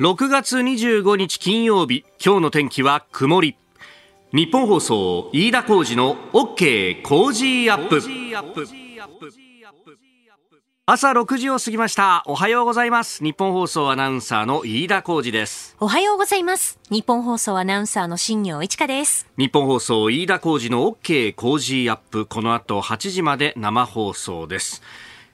[0.00, 3.56] 6月25日金曜日今日の天気は曇り。
[4.32, 8.02] 日本放送飯田浩二の OK 工事アップ。
[10.84, 12.24] 朝6時を過ぎました。
[12.26, 13.22] おはようございます。
[13.22, 15.76] 日本放送アナウンサーの飯田浩二です。
[15.78, 16.80] おはようございます。
[16.90, 19.28] 日本放送アナウンサーの新業一華です。
[19.38, 22.26] 日本放送飯田浩二の OK 工事アップ。
[22.26, 24.82] この後8時まで生放送です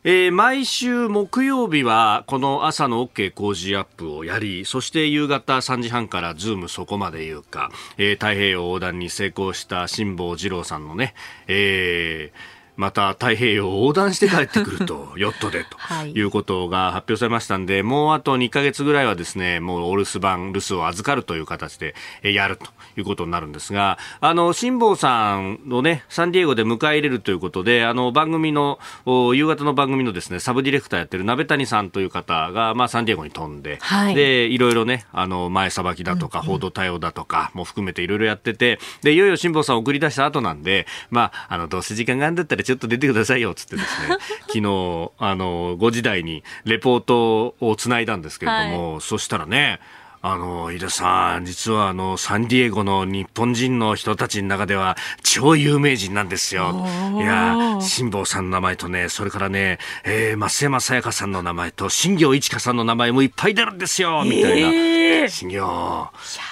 [0.02, 11.14] えー、毎週木曜日はこの朝の OK 工事アップをやりそして夕方3時半からズームそこまで言うか、えー、太平洋横断に成功した辛坊治郎さんのね、
[11.48, 15.76] えーまた太平洋を横断して帰ってくると、 ヨットでと。
[16.06, 22.64] いうことが発表されましたんで、もうあと2ヶ月ぐらいはですね、もうお留守番、留守を預かるという形でやると
[22.96, 49.80] いうことになるんですが、あの、辛坊さんのね、サンディエゴで迎え入れるということで、あの、番組の、夕方の番組のですね、サブディレクターやってる鍋谷さんという方が、まあ、サンディエゴに飛んで、はい、で、いろいろね、あの、前さばきだとか、報道対応だとかも含めていろいろやってて、で、いよいよ辛坊さんを送り出した後なんで、まあ、あの、どうせ時間があるんだったらちょっと出てくださいよ、つってですね、 昨日、あの、5時台にレポートをつないだんですけれども、はい、そしたらね、
[50.22, 56.86] あの、井田さん、実はあの、サンディエゴの日本人の人たちの中では超有名人なんですよ。
[57.14, 64.68] いや、辛坊さんの名前とね、それからね、えー、増山さやかさんの名前と、新行一華さんの名前もいっぱい出るんですよ、みたいな。
[64.68, 66.10] えー、新行。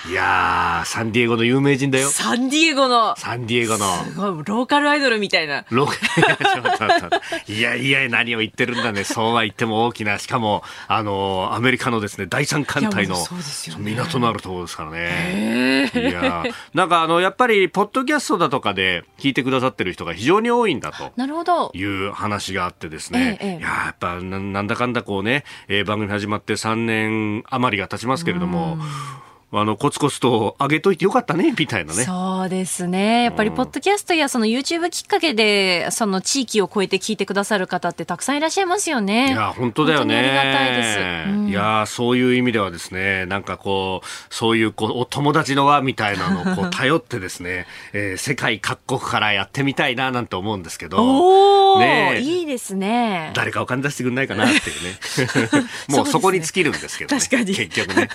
[0.09, 2.09] いやサンディエゴの有名人だよ。
[2.09, 3.17] サンディエゴの。
[3.19, 4.03] サンディエゴの。
[4.05, 5.67] すごい、ローカルアイドルみたいな。
[5.69, 5.89] ロー
[6.79, 9.05] カル、いやいや、何を言ってるんだね。
[9.05, 13.17] そうは言っても大きな、しかも、あの、アメリカのですね、第三艦隊の。
[13.17, 13.91] そうですですよね。
[13.93, 15.91] 港のあるところですからね。
[15.95, 21.13] いや、なんかあの、やっぱり、ポッドキャストだとかで聞いてくださってる人が非常に多いんだと。
[21.17, 21.71] なるほど。
[21.75, 23.39] いう話があってですね。
[23.43, 28.79] いや、やっぱな、なんだかんだこうね、えー、番組始まって3年余りが経ちますけれども、
[29.51, 32.05] あの、コツコツと上げといてよかったね、みたいなね。
[32.05, 33.23] そうですね。
[33.25, 39.29] やっぱり、ポッドキャストやその YouTube きっかけで、その地域を超えて聞いてくださる方ってたくさんいらっしゃいますよね。
[39.29, 40.19] いや、本当だよね。
[40.19, 40.99] ありがたいです。
[41.31, 50.99] うん、いや、そういう意味ではですね、なんかこう、そういうこう、お友達の輪みたいなのをこう、 頼ってですね、えー、世界各国からやってみたいな、なんて思うんですけど。
[51.77, 53.31] おねいいですね。
[53.35, 55.69] 誰かお金出してくんないかなっていうね。
[55.89, 57.21] もうそこに尽きるんですけどね。
[57.21, 57.55] 確かに。
[57.55, 58.09] 結局ね。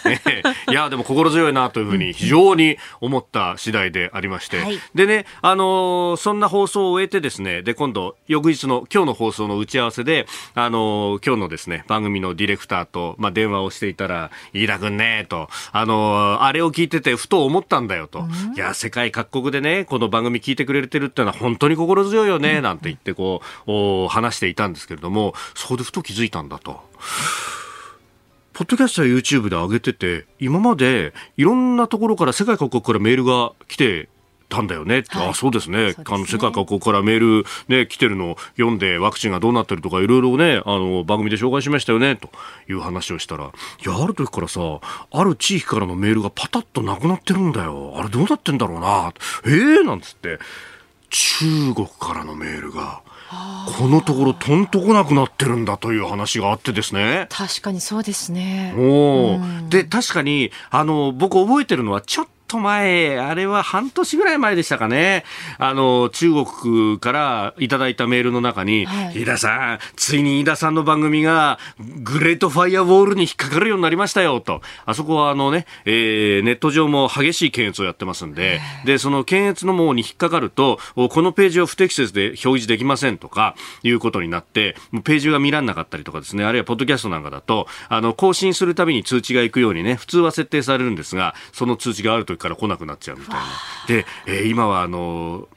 [0.69, 18.25] いや、でも心強いなというふうに非常に思った次第でありまして、はい、でね、あのー、そんな放送を終えてですね、で、今度、翌日の今日の放送の打ち合わせで、あのー、今日のですね、番組のディレクターと、まあ、電話をしていたら、飯田君ね、と、あのー、あれを聞いててふと思ったんだよと、
[18.56, 26.81] いや、世界各国でね、この番組聞いてくれてるっていうのは本当に心強いよね、なんて言ってこう、話していたんですけれども、そこでふと気づいたんだと。
[28.53, 34.09] ポッドキャストや YouTube で上げてて、今までいろんなところから世界各国からメールが来て
[34.53, 42.29] たんだよね、はい、あそうですね、ね、あの世界各国からメール、ね、来てるのを読んでワクチンがどうなってるとかいろいろねあの番組で紹介しましたよねと
[42.69, 44.61] いう話をしたらいやある時からさ
[45.11, 47.95] ある地域からのメールがパタッとなくなってるんだよ。
[47.97, 49.13] あれどうなってんだろうな。
[49.45, 50.39] ええー、なんつって。
[51.09, 53.01] 中国からのメールが。
[53.77, 57.27] このところとんとこなくなってるんだという話があってですね。
[57.29, 58.73] 確かにそうですね。
[58.77, 65.23] お、うん、で、確かに、あの、僕覚えてるのは、ちょっと前、あれは半年ぐらい前でしたかね。
[65.57, 74.61] あの、中国からいただいたメールの中に、はい、飯田さん、ついに飯田さんの番組が、グレートファイアウォールに引っかかるようになりましたよ、と。
[74.85, 93.41] あそこはあのね、えー、ネット上も激しい検閲をやってますんで、で、その検閲の網に引っかかると、このページを不適切で表示できませんとか、いうことになって、ページが見らんなかったりとかですね、あるいはポッドキャストなんかだと、あの、更新するたびに通知が行くようにね、普通は設定されるんですが、その通知があるときから来なくなっちゃうみたいな。
[93.87, 95.47] で、えー、今はあの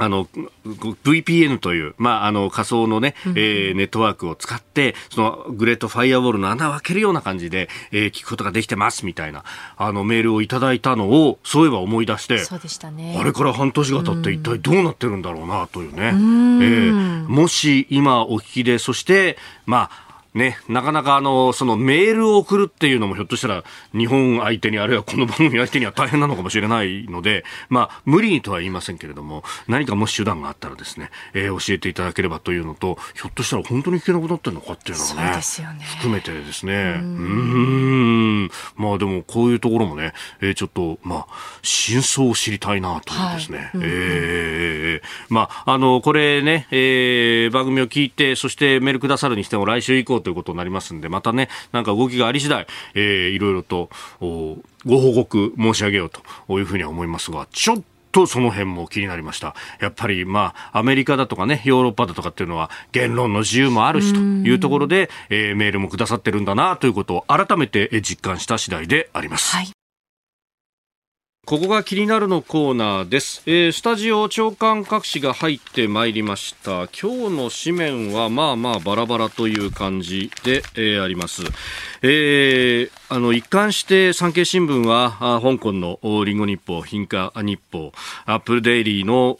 [0.00, 0.26] あの、
[0.64, 9.42] VPN という、まあ、あの、仮想のね、えー、ネットワークを使って、その、グレートファイアウォールの穴を開けるような感じで、えー、聞くことができてます、みたいな、
[9.76, 13.16] あの、メールをいただいたのを、そういえば思い出して、そうでしたね。
[13.18, 15.98] あれから半年が経って一体どうなってるんだろうな、というね。
[15.98, 19.36] うえー、もし今お聞きで、そして、
[19.66, 35.14] まあ、ね、なかなかあの、そのメールを送るっていうのもひょっとしたら日本相手にあるいはこの番組相手には大変なのかもしれないので、まあ無理にとは言いませんけれども、何かもし手段があったらですね、えー、教えていただければというのと、ひょっとしたら本当に聞けなくなってるのかっていうのをね、
[35.72, 35.84] ね。
[35.84, 38.50] 含めてですね、うん。
[38.76, 41.26] まあでもこういうところもね、えー、ちょっと、まあ、
[41.62, 43.70] 真相を知りたいなというですね。
[43.74, 59.54] えー、まあ、あの、これね、えー、番組を聞いて、そしてメールくださるにしても来週以降ということになりますんで、またね、なんか動きがあり次第、えー、いろいろと、ご報告申し上げようというふうには思いますが、ちょっととその辺も気になりました。
[59.80, 69.54] やっぱりまあアメリカだとかねヨーロッパだとかっていうのは言論の自由もあるしというところで、えー、メールもくださってるんだなということを改めて実感した次第であります。
[69.54, 69.77] はい
[71.48, 76.88] ここが気になるのコーナーです、えー、スタジオ長官各紙が入ってまいりました。
[76.88, 81.44] 今日の紙面はまあまあバラバラという感じで、えー、あります、
[82.02, 87.92] えー、あの一貫して産経新聞は香港のリンゴ日報、貧価日報、
[88.26, 89.38] アップルデイリーの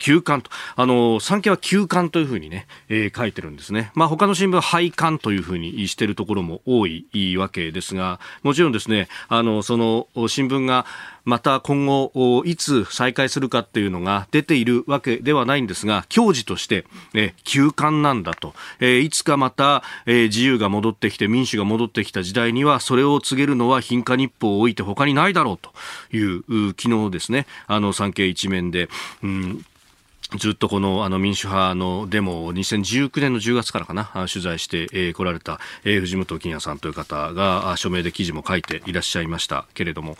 [0.00, 3.92] 休刊と、あの、産経は休刊というふうにね、えー、書いてるんですね。
[3.94, 10.86] まあ他の新聞は廃刊というふうにしているところも多いわけですが、もちろんですね、あの、その新聞が
[11.24, 25.70] また今後、いつ再開するかっていうのが出ているわけではないんですが、矜持として、え休刊なんだと、え、いつかまた、え、自由が戻ってきて民主が戻ってきた時代には、それを告げるのは貧価日報を置いて他にないだろうと
[26.16, 26.42] いう、
[26.78, 28.88] 昨日ですね、あの産経一面で、
[29.22, 29.64] うん
[30.38, 40.16] ずっとこのあの民主派のデモを2019年の10月からかな取材してこ、えー、られた、え、藤本金也さんという方が署名で記事も書いていらっしゃいましたけれども、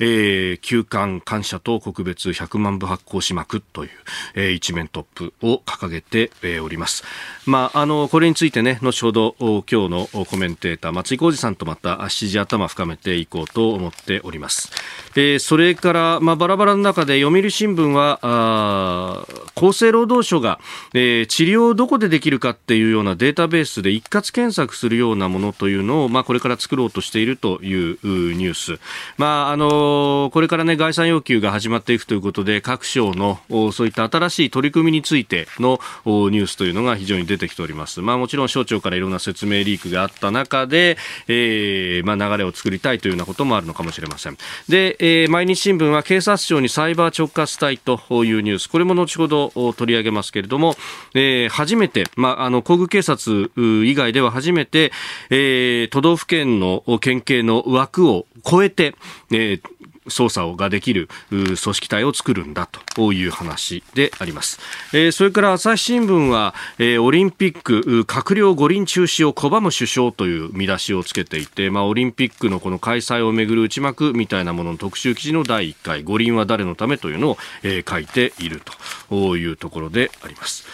[0.00, 3.90] えー、休館感謝と告別100万部発行しまくという、
[4.34, 7.04] えー、一面トップを掲げて、えー、おります。
[7.46, 14.72] まあ、あの、これについてね、後ほど今日のコメンテーター、松井浩二さんとまた7時頭深めていこうと思っております。
[15.14, 20.60] えー、それから、まあ、バラバラの中で読売新聞は、あ厚生労働省が、
[20.94, 28.80] えー、治療をどこでできるかっていうようなデータベースで一括検索するようなものというのを、まあ、これから作ろうとしているというニュース。
[29.18, 29.89] まあ、あの
[30.32, 33.40] これからね、概算要求が始まっていくということで、各省の
[33.72, 38.00] そういった新しい取り組みについてのニュースというのが非常に出てきております。
[38.00, 40.96] まあもちろん省庁からいろんな説明リークがあった中で、
[41.28, 44.36] えー、まあ流れを作りたいというようなこともあるのかもしれません。
[44.68, 50.76] で、えー、毎日新聞は警察庁にサイバー直轄隊というニュース、これも後ほど取り上げますけれども、
[51.14, 54.92] えー、初めて、まあ、あの、皇宮警察以外では初めて、
[55.30, 58.94] えー、都道府県の県警の枠を超えて、
[59.30, 59.62] えー、
[60.06, 64.58] 捜査をができる組織体を作るんだという話であります。
[64.92, 78.62] えー、それから朝日新聞は、えー、オリンピック閣僚五輪中止を拒む首相という見出しをつけていて、まあ、オリンピックのこの開催をめぐる内幕みたいなものの特集記事の第1回五輪は誰のためというのを、えー、書いている
[79.08, 80.66] というところであります。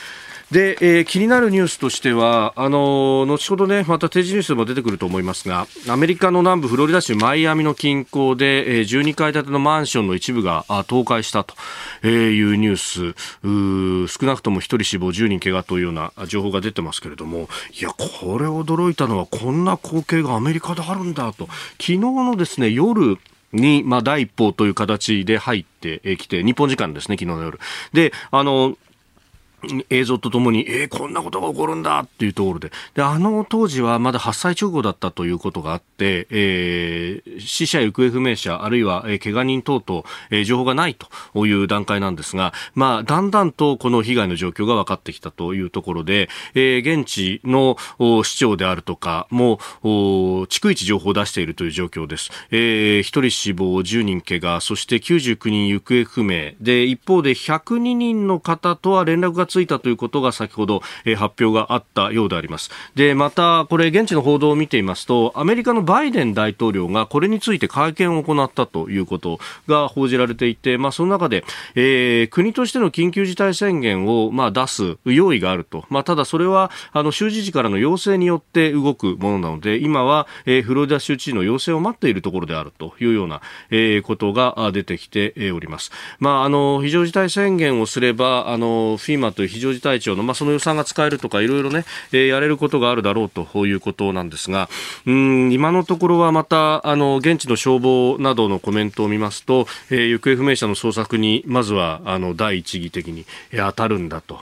[0.50, 11.56] で、えー、気になるニュースとしては、あのー、後ほどね、また定時ニュースでも出てくると思いますが、アメリカの南部フロリダ州マイアミの近郊で、えー、12階建てのマンションの一部が倒壊したと
[12.06, 21.48] いうニュース、少なくとも1人死亡、10人怪我というような情報が出てますけれども、いや、これ驚いたのは、こんな光景がアメリカであるんだと、
[21.80, 23.18] 昨日のですね、夜、
[23.52, 27.58] に、まあ、第一報という形で入ってきて、日本時間ですね、昨日の夜。
[27.92, 28.76] で、あの、
[29.90, 47.76] 映像とともに、えー、こんなことが起こるんだっていうところで、で、あの当時はまだ発災直後だったということがあって、えー、死者、行方不明者、あるいは、えー、怪我人等々、えー、情報がないという段階なんですが、まあ、だんだんとこの被害の状況が分かってきたというところで、えー、現地の
[48.24, 52.30] 市長であるとかも、逐一情報を出しているという状況です。
[52.50, 56.52] えー、1人死亡、10人怪我、そして99人行方不明。
[56.60, 62.70] で、一方で102人の方とは連絡がついたということが先ほど、え、発表があったようであります。
[62.94, 75.84] で、また、これ現地の報道を見ていますと、アメリカのバイデン大統領がこれについて会見を行ったということが報じられていて、まあ、その中で、えー、国としての緊急事態宣言を、まあ、出す用意があると。
[75.88, 85.90] まあ、ただそれは、あの、州知事からの要請によって動くものなので、今は、えー、フロリダ州知事の要請を待っているところであるというような、えー、ことが出てきております。
[86.18, 94.68] まあ、あの、非常事態宣言をすれば、あの、フィーマという非常事態庁の、まあ、その予算が使えるとか、いろいろね、えー、やれることがあるだろうということなんですが、
[95.06, 104.36] うん、今のところはまた、あの、現地の消防などのコメントを見ますと、えー、行方不明者の捜索に、まずは、あの、第一義的に、当たるんだと、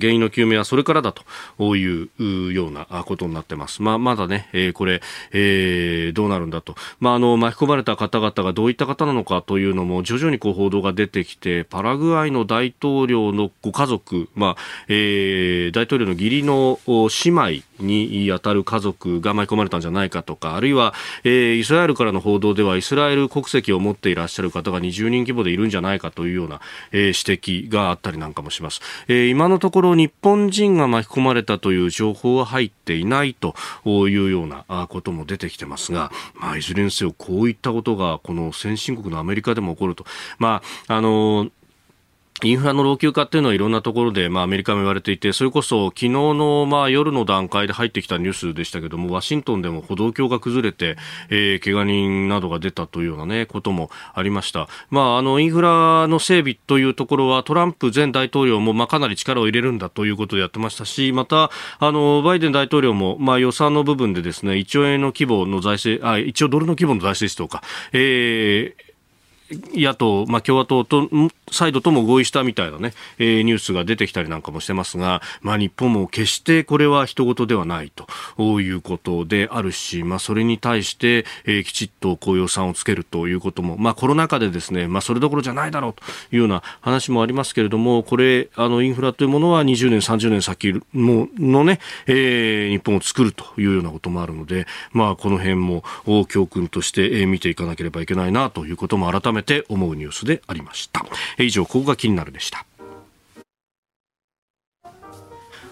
[0.00, 3.82] 原因の究明はそれからだというようなことになってます。
[3.82, 5.00] まあ、まだね、えー、これ、
[5.32, 6.74] えー、どうなるんだと。
[6.98, 14.56] まあ、あの、巻き込まれた方々がどういった方なのかというのも、徐々にこう報道が出てきて、パラグアイの大統領のご家族族、まあ
[14.88, 26.60] えー、大統領の義理の姉妹に当たる家族が巻き込まれたんじゃないかとかあるいは、えー、イスラエルからの報道ではイスラエル国籍を持っていらっしゃる方が20人規模でいるんじゃないかというような、
[26.92, 40.04] えー、指摘があったりなんかもします、えー、今のところ日本人が巻き込まれたという情報は入っていないというようなことも出てきてますが、まあ、いずれにせよこういったことがこの先進国のアメリカでも起こると、
[40.38, 41.50] まああの
[42.44, 50.96] インフラの老朽化っていうのはいろんなところで、まあ、アメリカも言われていて、それこそ昨日の、まあ、夜の段階で入ってきたニュースでしたけども、ワシントンでも歩道橋が崩れて、
[51.30, 54.68] えー、怪我人などが出たというようなね、こともありました。
[54.90, 68.87] まあ、あの、インフラの整備というところは、トランプ前大統領も、まあ、かなり力を入れるんだということでやってましたし、また、あの、バイデン大統領も、まあ、予算の部分でですね、1兆円の規模の財政、あ、1兆ドルの規模の財政出動か、えー、
[69.50, 71.08] 野党、まあ、共和党と
[71.50, 77.90] サイドとも合意したみたいなね、えー、ニュースが出てきたりなんかもしてますが、まあ、日本も決してこれは人事ではない
[78.36, 86.02] ということであるし、まあ、それに対して、えー、きちっとこう予算をつけるということも、まあ、コロナ禍でですね、まあ、それどころじゃないだろうと
[86.34, 95.84] いうような話もありますけれども、これ、あの、インフラというものは20年、30年先ものね、えー、日本を作るというようなこともあるので、まあ、この辺も
[96.28, 101.04] 教訓として、え見ていかなければいけないなということも改めてめて思うニュースでありました。
[101.38, 102.67] 以上、ここが気になるでした。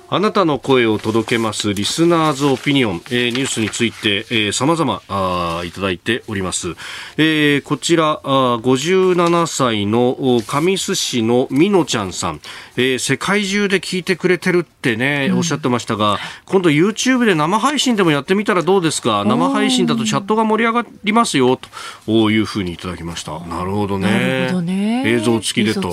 [0.09, 6.77] あなたの声を届けますリスナーズオピニオン、えー、ニュースについて、えー、様々あいただいております。
[7.17, 12.41] えー、こちらあ57歳の神栖市のみのちゃんさん、
[12.77, 19.25] えー、世界中で聞いてくれてるってね、おっしゃってましたが、今度 YouTube で生配信でもやってみたらどうですか？
[19.25, 21.59] 生配信だとチャットが盛り上がりますよ
[22.07, 23.41] というふうにいただきました。
[23.41, 24.09] なるほどね。
[24.09, 25.03] なるほどね。
[25.05, 25.89] 映像付きでと。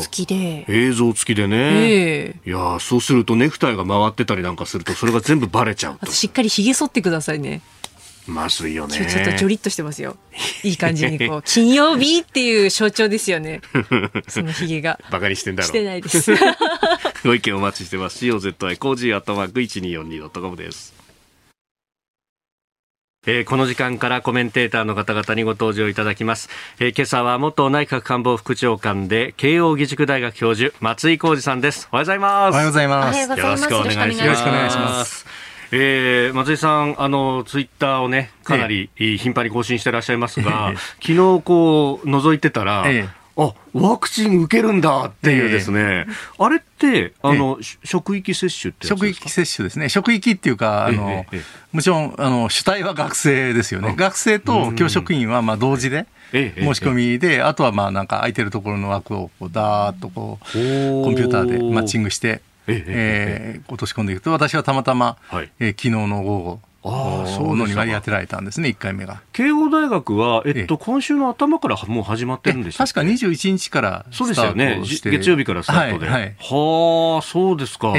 [0.68, 1.48] 映像付きで。
[1.48, 1.58] ね。
[1.58, 6.12] えー、いやそうするとネクタイが曲がってたりなんかするとそれが全部バレちゃうと。
[6.12, 7.62] しっかりひげ剃ってくださいね。
[8.26, 8.96] まずいよね。
[8.96, 10.16] ちょっとジョリッとしてますよ。
[10.64, 13.62] いい感じにこう金曜日っていう象徴ですよね。
[14.30, 15.00] そのひげが。
[15.12, 15.68] バカにしてんだろ。
[15.68, 16.32] してないです。
[17.24, 18.26] ご意見お待ちしてます。
[18.26, 21.03] COZY cozy アットマーク 1242.com です
[23.26, 26.50] えー、この時間からコメンテーターの方々にご登場いただきます、
[26.80, 31.88] えー、今朝は元内閣官房副長官で慶應義塾大学教授松井浩二さんです。
[31.92, 32.54] おはようございます。
[32.54, 33.20] おはようございます。
[33.20, 34.24] よろしくお願いします。
[34.26, 35.26] よろしくお願いします。
[35.72, 45.32] えー、松井さん、あのツイッターをね、かなり頻繁に更新してらっしゃいますが、ええ、昨日こう覗いてたら、えあワクチン受けるんだって。
[45.32, 49.90] いうですね、えー、あれって、あの、えー、職域接種って職域接種ですね。
[49.90, 53.96] 職域っていうか、あの、えー、もちろん、あの、主体は学生ですよね。
[53.98, 56.06] 学生と教職員は、まあ、同時で。
[56.34, 62.84] 申し込みで、あとはまあなんか空いてるところの枠をこうダーッとこうコンピューターでマッチングして、え。
[62.88, 65.52] えー、落とし込んでいくと私はたまたま、はい。
[65.60, 69.22] えー、昨日の午後のに割り当てられたんですね、1回目が。
[69.32, 76.08] 慶応大学は、えっと、今週の頭からもう始まってるんでし確か21日からそうですよね、月曜日からスタートで。
[76.08, 77.94] はい、はい、はあ、そうですか。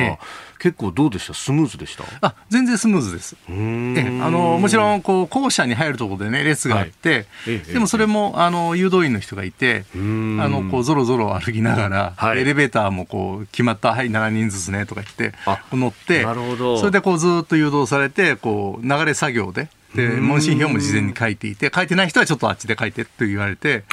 [0.64, 1.35] ええ結構どうでした？
[1.35, 2.04] スムーズでした？
[2.26, 3.37] あ全然スムーズです。
[3.49, 15.37] えあのもちろんこう校舎に入るところでね列があって、はい、でもそれもあの誘導員の人がいてあのこうぞろぞろ歩きながら、はい、エレベーターもこう決まったはい7人ずつねとか言って
[15.73, 16.78] 乗ってなるほど。
[16.78, 23.84] それでこうずっと誘導されてこう流れ作業でで問診票も事前に書いていて書いてない人はちょっとあっちで書いてって言われて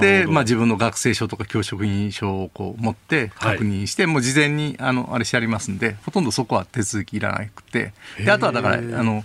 [0.00, 7.92] で、まあ、自分の学生証とか教職員証をこう持って確認して、はい、もう事前にあのあれしてありますんでほとんどそこは手続きいらなくて。
[8.18, 9.24] であとはだからあの、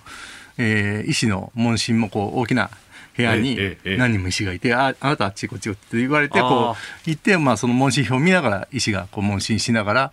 [0.57, 2.69] えー、医師の問診もこう大きな
[3.17, 10.11] 部屋に何人も医師がいて、ああなたあっちこっちって言われてこう行って、まあ、その問診票を見ながら医師がこう問診しながら、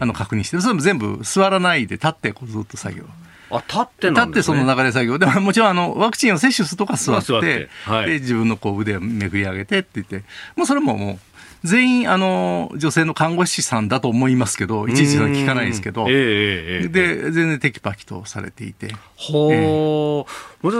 [0.00, 3.04] あの確認してそれも全部座らないで立ってこうずっと作業。
[3.50, 5.18] あ立ってなん、ね、立ってその流れ作業。
[5.18, 7.68] でももちろんあのワクチンを接種するとか座って,、
[8.06, 10.24] で自分のこう腕をめくり上げてって言って。
[10.56, 11.18] もうそれももう
[11.64, 18.86] 全員あの女性の看護師さんだと思いますけどいちいち聞かないですけど、えー、で全然テキパキとされていて。
[18.88, 20.26] はあ、えー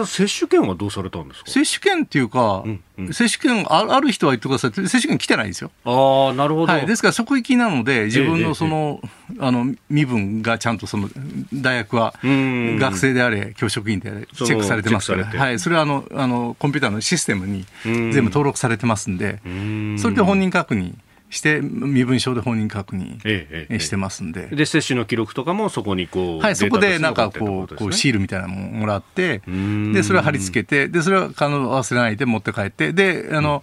[0.05, 1.51] 接種券はどうされたんですか？
[1.51, 5.71] 接種券っていうか、うんうん、接種券ある人は言ってください接種券来てないんですよ。
[5.85, 6.87] ああ、なるほど、はい。
[6.87, 11.09] ですから、職域なので、自分のその、ええあの、身分がちゃんとその、
[11.55, 15.59] 大学は、学生であれ、教職員であれ、チェックされてますから、はい。
[15.61, 19.99] それはあの、あの、コンピューターのシステムに全部登録されてますんで、ん。
[19.99, 20.95] それで本人確認。
[21.29, 29.43] して身分証で本人確認してますんで、で接種の記録とかもそこにこうはいそこでなんかこうこうシールみたいなものもらって
[29.93, 33.63] でそれを貼り付けてでそれは必ず忘れないで持って帰ってであの、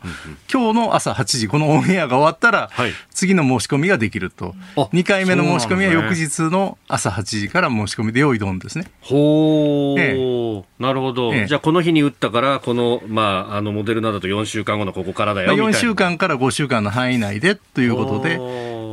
[0.51, 4.55] 今日の朝8時このオンエアが終わったら、はい、次の申し込みができると。
[4.75, 8.85] 2回目の申し込みは翌日の朝8時から申し込みで用意どんですね。
[9.01, 15.77] ほう、ええ、なるほど、ええ、じゃあこの日に打ったからこの,、まあ、あのモデルナだと4週間後のここからだよみたいな。
[15.77, 18.35] 4週間から5週間の範囲内でということで、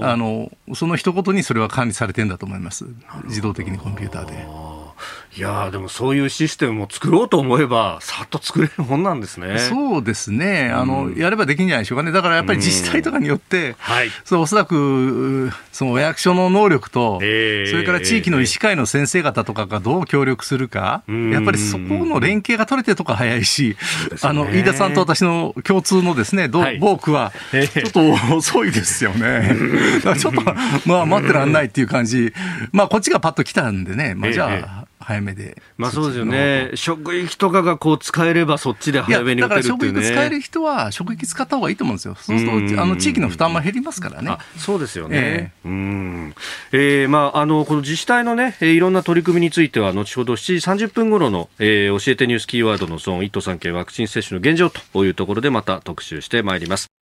[0.02, 2.86] あのその一言にそれは管理されてるんだと思います、
[3.24, 4.69] 自動的にコンピューターで。
[5.36, 9.58] いやでもそういうシステムも作ろうと思えば、さっと作れるもんなんですね。
[9.60, 10.70] そうですね。
[10.70, 12.10] あの、うん、やればできるんじゃないでしょうかね。
[12.10, 14.08] だからやっぱり自治体とかによって、うん、はい。
[14.24, 23.76] そう、おそらく、そのお役所の能力と、えー、それから地域の医師会の先生方とかがどう協力するか、えー、やっぱりそこの連携が取れてるとか早いし、
[24.22, 29.54] あの、飯田さんと私の共通のですね、どはい、ボークは、ちょっと遅いですよね。
[29.98, 30.42] だからちょっと、
[30.86, 32.32] まあ待ってらんないっていう感じ。
[32.72, 35.60] まあこっちがパッと来たんでね、まあじゃあ、えー早めで。
[35.78, 36.70] まあそうですよね。
[36.74, 40.02] 職域とかがこう使えればそっちで早めに打てるっていうね。
[40.02, 42.14] 職域使える人は職域使った方がいいと思うんですよ。
[42.16, 44.36] そうすると、あの地域の負担も減りますからね。
[44.58, 45.16] そうですよね。
[45.16, 46.34] えー、うん。
[46.72, 56.99] えー、まああの、この自治体のね、いろんな取り組みについては、後ほど7時30分頃の、えー、教えてニュースキーワードのゾーン1都3県ワクチン接種の現状というところでまた特集してまいります。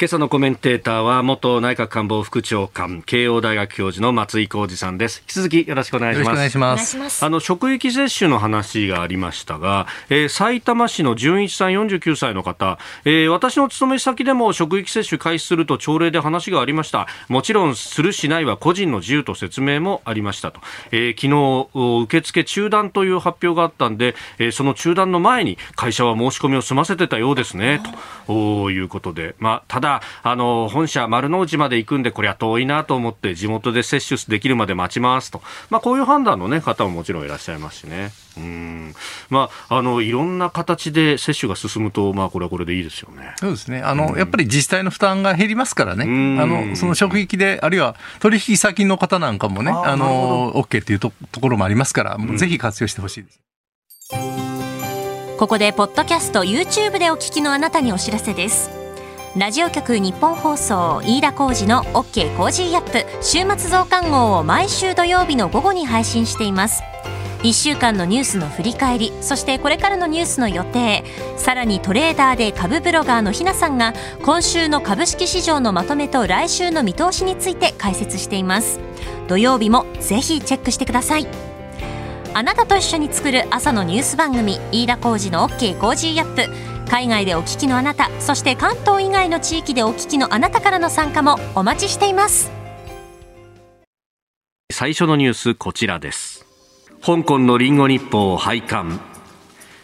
[0.00, 5.18] 今朝のコメンテーターは元内閣官房副長官慶応大学教授の松井浩二さんです。
[5.18, 6.30] 引き続きよろしくお願いします。
[6.30, 7.22] お願いします。
[7.22, 17.06] あの職域接種の話がありましたが、えー、埼玉市の純一さん49歳の方、えー、私の勤め先でも職域接種開始すると朝礼で話がありました。
[17.28, 21.26] もちろんするしないは個人の自由と説明もありましたと、えー、昨
[21.76, 27.82] 日受付中断という発表があったんで、えー、その中断の前に会社は申し込みを済ませてたようですね。
[28.26, 29.34] ということで。
[29.38, 29.89] まあただ
[30.22, 38.12] あの本社丸の内まで行くんでこれは遠いなと思って地元で接種できるまで待ちますと、まあ、こういう判断の、ね、方ももちろんいらっしゃいますしね。
[38.36, 38.94] うん。
[39.28, 43.34] まあ、あのいろんな形で接種が進むと、まあ、これはこれでいいですよね。
[43.36, 43.80] そうですね。
[43.80, 46.04] あの、やっぱり自治体の負担が減りますからね、
[46.40, 53.40] あのその職域で、あるいは取引先の方なんかもね、あの OK っていうとところもありますから、ぜひ活用してほしいです。
[55.38, 58.79] ここでポッドキャスト YouTube でお聞きのあなたにお知らせです
[59.36, 66.82] ラジオ局日本放送飯田浩二の OK コージーアップ週末増刊号を毎週土曜日の午後に配信しています。
[67.44, 71.04] 1週間のニュースの振り返りそしてこれからのニュースの予定
[71.36, 78.80] さらにトレーダーで株ブロガーのひなさんが今週の株式市場のまとめと来週の見通しについて解説しています。
[79.28, 81.28] 土曜日もぜひチェックしてください。
[82.34, 86.69] あなたと一緒に作る朝のニュース番組飯田浩二の OK コージーアップ。
[86.90, 92.50] 海外でお聞きのあなたそして関東以外の地域でお聞きのあなたからの参加もお待ちしています。
[94.72, 96.44] 最初のニュースこちらです。
[97.00, 99.00] 香港のリンゴ日報を廃刊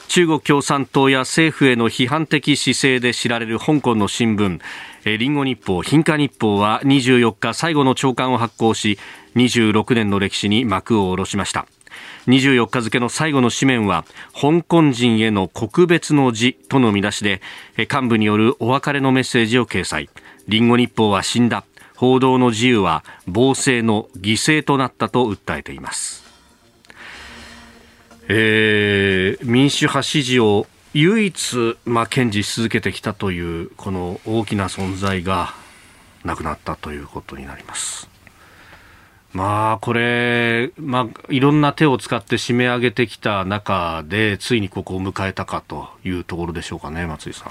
[0.09, 4.61] 中国共産党や政府への批判的姿勢で知られる香港の新聞。
[5.05, 8.99] リンゴ日報、蘋果日報は24日最後の朝刊を発行し
[9.37, 11.67] 26年の歴史に幕を下ろしました。
[12.27, 17.41] 24日付の最後の紙面は香港人への告別の辞との見出しで
[17.77, 20.11] 幹部によるお別れのメッセージを掲載
[20.49, 21.65] リンゴ日報は死んだ。
[21.97, 26.25] 報道の自由は暴政の犠牲となったと訴えています、
[28.29, 35.55] えー、民主派支持を唯一、まあ、堅持し続けてきたというこの大きな存在が
[36.25, 38.16] なくなったということになります。
[39.37, 47.45] まあ、これ、まあ、いろんな手を使って締め上げてきた中で、ついにここを迎えたかというところでしょうかね、松井さ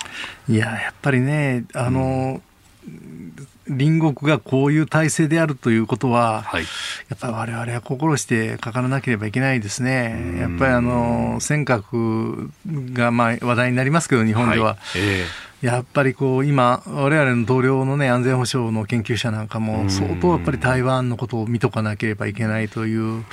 [0.49, 0.51] ん。
[0.51, 2.41] いや、やっぱりね、あの、
[2.87, 3.35] うん、
[3.67, 10.37] 隣国がこういう体制であるということは、はい、やっぱりわれわれは心してかからなければいけないですね。
[10.39, 12.49] やっぱりあの、尖閣
[12.93, 14.75] がまあ話題になりますけど、日本では。
[14.75, 15.23] はいえ。
[15.23, 23.25] ーやっぱりこう今、われわれの同僚の、ね、安全保障の研究者なんかも、相当やっぱり台湾のことを見とかなければいけないという、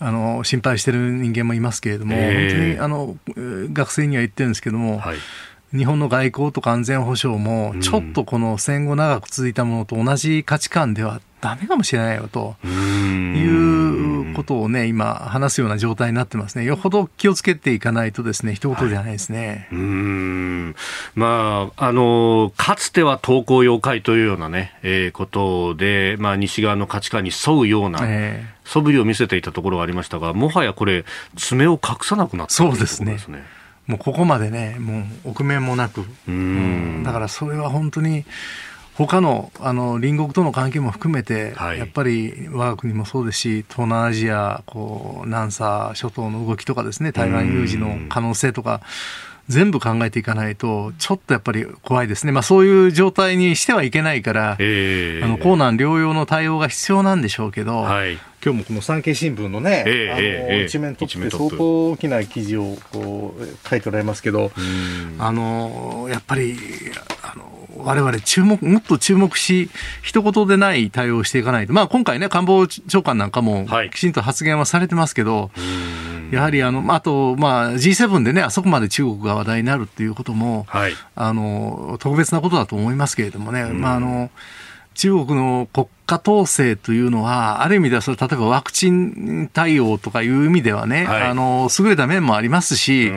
[0.00, 5.18] あの心配している人間もいますけれども、えー、本当にあの学生には言ってるんですけども、はい
[5.74, 16.64] 日本の外交とか安全保障も、ちょっとこの戦後長く続いたものと同じ価値観ではダメかもしれないよということをね、今話すような状態になってますね。
[16.64, 19.68] よほど気をつけていかないとですね、一言じゃないですね。
[19.70, 20.76] はい、うん。
[21.14, 33.16] まあ、あの、かつては投稿妖怪というようなね、えー、ことで、まあ、西側の価値観に沿うような、えー素振りを見せていたところがありましたが、もはやこれ、爪を隠さなくなったというですね。
[33.88, 38.24] もうここまでね、もう臆面もなく、うん、だからそれは本当に、
[38.94, 48.82] 他のあの隣国との関係も含めて、はい、やっぱり我が国もそうですし、東南アジア、こう南沙諸島の動きとかですね、台湾有事の可能性とか、
[49.48, 64.50] 全部考えていかないと、ちょっとやっぱり怖いですね、まあ、そういう状態にしてはいけないから、えー、あの高難療養の対応が必要なんでしょうけど、はい、今日もこの産経新聞のね、えー、あの一面トップで相当大きな記事をこう書いておられますけど、
[65.18, 66.56] あのやっぱり
[67.22, 69.70] あの我々注目、もっと注目し、
[70.02, 84.30] 一言でない対応をしていかないと、まあ、今回ね、官房長官なんかもきちんと発言はされてますけど、はい、やはりあの、あと、まあ、G7 でね、あそこまで中国が話題になるっていうことも、はい、あの特別なことだと思いますけれどもね、まあ、あの
[84.98, 93.12] 中国の国家統制というのは、ある意味ではそれ、例えばワクチン対応とかいう意味ではね、はい、あの優れた面もありますし、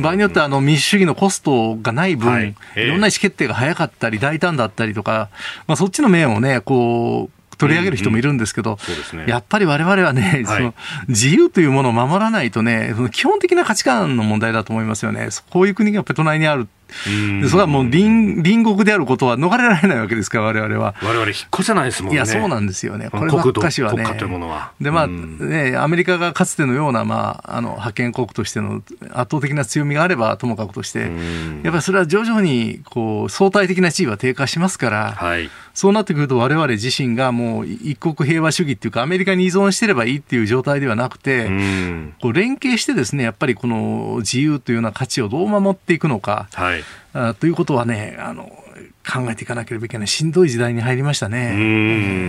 [0.00, 5.30] 場合によってはあの民主主義のコストがない分、はい、いろんな意思決定が早かったり、大胆だったりとか、
[5.68, 8.78] まあ、そっちの面をね、こう、取り上げる人もいるんですけど、
[9.12, 10.74] うんうんね、やっぱりわれわれはね、その
[11.08, 15.28] 自由というものを守らないとね、その基本的な価値観の問題だと思いますよね。
[15.50, 16.68] こういう国がやっぱり隣にある。
[17.40, 20.94] でそれはもう隣隣国であることは逃れられないわけですから、われわれは。
[21.02, 22.16] われわれ引っ越せないですもんね。
[22.16, 23.10] いや、そうなんですよね。
[23.10, 24.04] こればっかしはね。
[24.80, 31.10] で、まあ、ね、アメリカがかつてのような、まあ、あの、覇権国としての圧倒的な強みがあれば、ともかくとして、やっ
[31.72, 35.50] ぱりそれは徐々に、こう、相対的な地位は低下しますから、はい。
[35.74, 41.50] そうなってくると我々自身がもう一国平和主義っていうかアメリカに依存してればいいっていう状態ではなくて、
[42.22, 46.83] こう連携してですねやっぱりこの自由というような価値をどう守っていくのか、はい、
[47.14, 48.50] あということはねあの
[49.06, 50.08] 考えていかなければいけない。
[50.08, 51.58] しんどい時代に入りましたね、え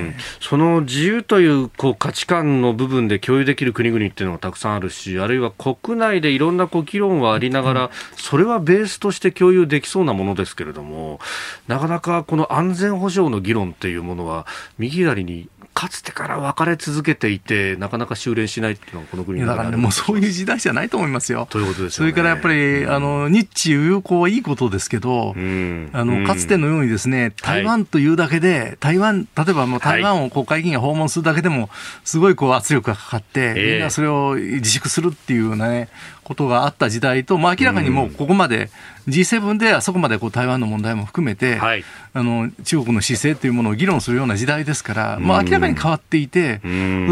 [0.09, 11.19] ー、その自由というこう価値観の部分で共有できる国々っていうのがたくさんあるしあるいは国内でいろんなこう議論はありながら、うん、それはベースとして共有できそうなものですけれども
[11.67, 14.45] なかなかこの安全保障の議論っていうものは
[14.77, 21.47] 右左にかつてから分かれ続けていて、なかなか修練しないっていうのは、この国だからね、もうそういう時代じゃないと思いますよ。
[21.49, 31.69] ということです、ね、それからやっぱり、あの日中友好はいいことですけど、うん、あのかつてのようにですね、台湾というだけで、はい、台湾、例えばもう台湾を国会議員が訪問するだけでも、
[32.05, 35.89] すごいこう圧力がかかって、みんなそれを自粛するっていうようなね、
[36.25, 38.69] ことがあった時代と、まあ、明らかにもうここまで
[39.07, 41.83] G7 であそこまでこう台湾の問題も含めて、はい、
[42.13, 46.59] あの中国の姿勢というものを議論するような時代ですから、まあ、明らかに変わっていて、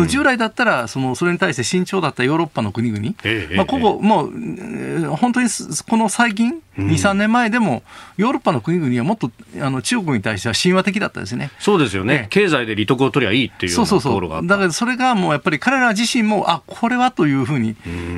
[0.07, 3.15] 従来だったらそのそれに対して慎重だったヨーロッパの国々、
[3.55, 5.49] まあ、ここ、もう本当に
[5.87, 7.83] この最近、2、3年前でも、
[8.17, 9.29] ヨーロッパの国々はもっと
[9.61, 11.51] あの中国に対しては神話的だったですね。
[11.59, 12.27] そうですよね。
[12.31, 14.47] 経済で利得を取りゃいいっていうそうそうそう。
[14.47, 17.75] だからそれがもうやっぱり彼ら自身も、あ、これはというふうに、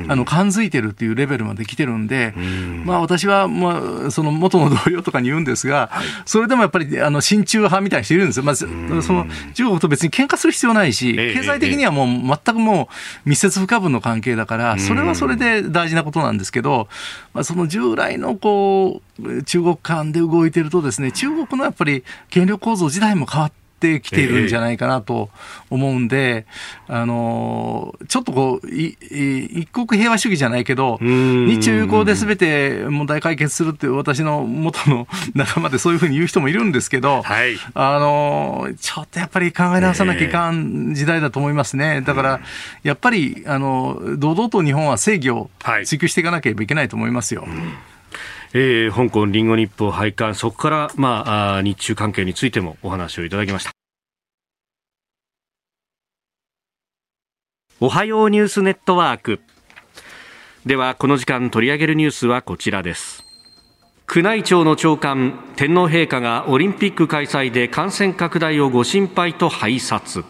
[0.08, 2.34] あの、感づいてるっていうレベルまで来てるんで、
[2.84, 8.42] まあ私は、まあ、その元の同僚とかに言うんですが、はい、それでもやっぱり、あの、親中派みたいな人いるんですよ。
[8.44, 8.66] まず、
[9.02, 12.88] その、中国と別に喧嘩する必要ないし、経済的にはもう全くも
[13.24, 16.88] う密接不可分の関係だから、それはそれで大事なことなんですけど、
[17.34, 25.30] まあ、その従来のこう、中国間で動いてるとですね、中国のやっぱり権力構造自体も変わって、てきているんじゃないかなと
[25.70, 26.46] 思うんで、
[26.88, 42.00] あのちょっとこうい一国平和主義じゃないけど、日中友好で全て問題解決するっていう私の元の仲間でそういうふうに言う人もいるんですけど、はい、あのちょっとやっぱり考え直さなきゃいかん時代だと思いますね。
[42.00, 42.40] だから、
[42.82, 45.50] やっぱりあの堂々と日本は正義を
[45.84, 47.42] 追求していかなければいけないと思いますよ。
[47.42, 47.95] はい
[48.58, 53.72] えー、香港リンゴ日報廃刊、そこから、ま、あ日中関係についてもお話をいただきました。
[57.80, 59.40] おはようニュースネットワーク。
[60.64, 63.26] では、この時間取り上げるニュースはこちらです。
[64.10, 70.24] 宮内庁の長官、天皇陛下がオリンピック開催で感染拡大をご心配と拝察。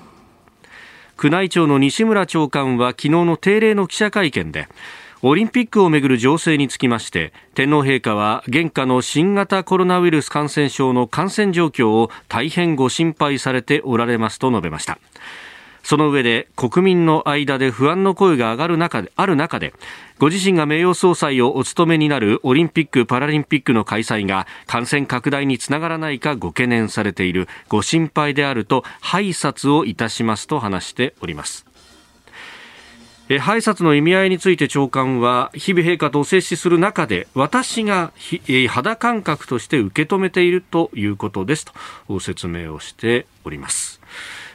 [1.22, 4.66] 宮内庁の西村長官は昨日の定例の記者会見で、
[5.22, 14.98] オリンピックをめぐる情勢につきまして天皇陛下は現下の新型コロナウイルス感染症の感染状況を大変ご心配されておられますと述べました。
[15.82, 19.72] その上で国民の間で不安の声が上がる中である中で
[20.18, 31.65] ご自身が名誉総裁をお務めになるオリンピック・パラリンピックの開催が感染拡大につながらないかご懸念されているご心配であると拝察をいたしますと話しております。
[33.28, 38.12] 拝察の意味合いについて長官は日々陛下とお接しする中で私が
[38.68, 41.66] 肌感覚として受け止めているということです
[42.06, 44.00] と説明をしております、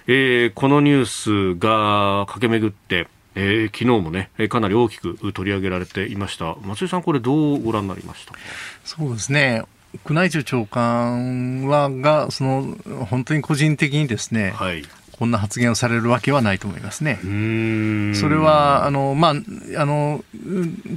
[0.07, 6.57] えー、このニュースが駆け巡ってえー、昨日もね、かなり大きく取り上げられていました。
[6.63, 8.33] 松井さん、これどうご覧になりました
[8.83, 9.63] そうですね。
[10.09, 14.83] 宮内庁長官はがその本当に個人的にですね、はい、
[15.21, 17.19] こんな発言をされるわけはないと思いますね。
[17.21, 20.25] それはあの、まあ、あの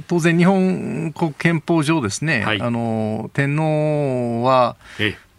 [0.07, 4.77] 当然、日本国憲法上ですね、はい、あの天皇は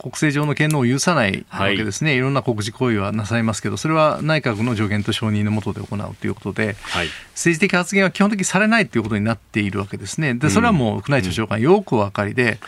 [0.07, 12.61] 国政上の権能を許さないわけですね、はい、いろんな国事行為はなさいますけど、それは内閣の助言と承認の下で行うということで、はい、政治的発言は基本的にされないということになっているわけですね、でそれはもう宮内庁長官、よくお分かりで、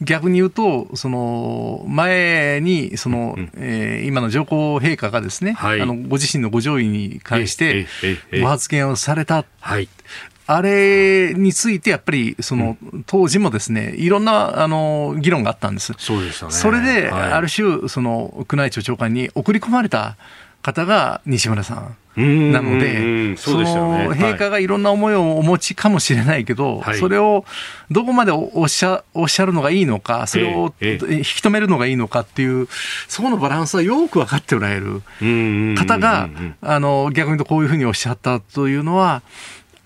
[0.00, 0.04] うん。
[0.04, 7.86] 逆に言うと、その前にその、うん、えー、今の上皇陛下がですね、はい、あのご自身のご上位に関して、
[8.40, 9.44] ご発言をされた。
[9.60, 9.88] はい
[10.52, 15.92] あれについてやっぱりその当時もですねいろんなあの議論があったんです。
[15.96, 16.54] そうですよね。
[16.54, 20.16] それである種その宮内庁長官に送り込まれた
[20.60, 21.96] 方が西村さん。
[22.16, 27.44] なので、その陛下がいろんな思いをお持ちかもしれないけど、それを
[27.90, 32.66] どこまでおっしゃおっしゃるのがいいのか、それを引き止めるのがいいのかっていう、
[33.06, 35.02] そこのバランスはよく分かっておられる
[35.76, 36.28] 方が、
[36.60, 39.22] あの逆に言うとこういうふうにおっしゃったというのは、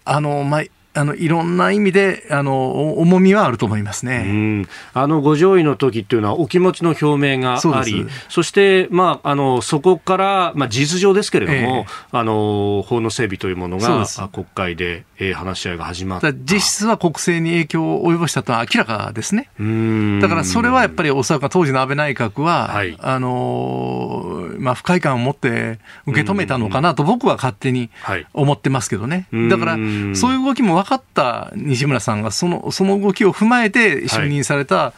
[0.05, 4.66] あの、まあ、あのいろんな意味であの重みはあると思いますね。
[4.92, 16.33] あのご上位の時っていうのはお気持ちの表明がありそして、まあ、あのそこから、まあ、事実上ですけれども、えー、あの法の整備というものが国会で、えー、話し合いが始まった。
[16.33, 19.50] 実質は国政に影響を及ぼしたとは明らかですね。
[20.20, 27.90] だからそれはやっぱりおそらく当時の安倍内閣は、はい、あのまあ、不快感を持って受け止めたのかなと僕は勝手に
[28.33, 29.76] 思ってますけどね、だから
[30.14, 34.92] そういう動きも分かった西村さんがそのその動きを踏まえて就任された、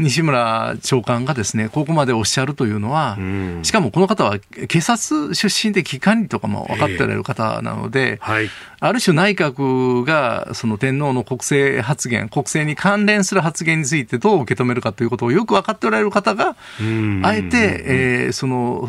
[0.00, 3.18] 西村長官がですね、ここまでおっしゃるというのは、
[3.62, 8.48] しかもこの方は警察出身で危機管理とかも分かっておられる方なので、はい、
[8.80, 16.56] ある種内閣がその天皇の国政発言、国政に関連する発言についてどう受け止めるかということをよく分かっておられる方が、
[17.22, 18.88] あえて、えー、その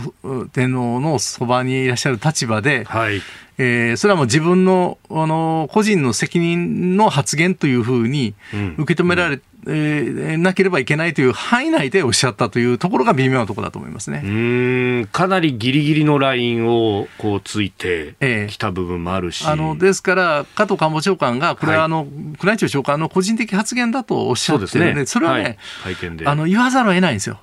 [0.54, 3.22] 天皇のそばにいらっしゃる立場で、はい。
[3.58, 8.34] えー、それはもう自分のあの個人の責任の発言というふうに
[8.78, 14.22] 受け止められえー、なければいけないという範囲内でおっしゃったというところが微妙なところだと思いますね。
[14.24, 15.08] うん。
[15.12, 18.16] かなりぎりぎりのラインをこうついて
[18.50, 25.96] きた部分もあるし、えー、あのですから、加藤官房長官が、これはあの、はい、宮内庁長官の個人的発言だとおっしゃってるので、そね、それはね、はい、
[26.26, 27.40] あの言わざるを得ないんですよ。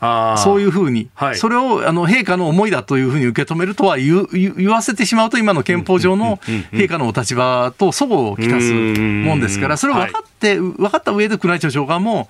[0.00, 6.36] そういうふうに、はい、それをあの陛下の思いだというふうに受け止めるとは言言わせてしまうと、今の憲法上の
[6.72, 12.28] 陛下のお立場と齟齬をきたすもんですから、それを分かって、分かった上で宮内庁長官も、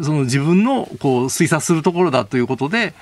[0.00, 2.94] その自分のこう推察するところだということで、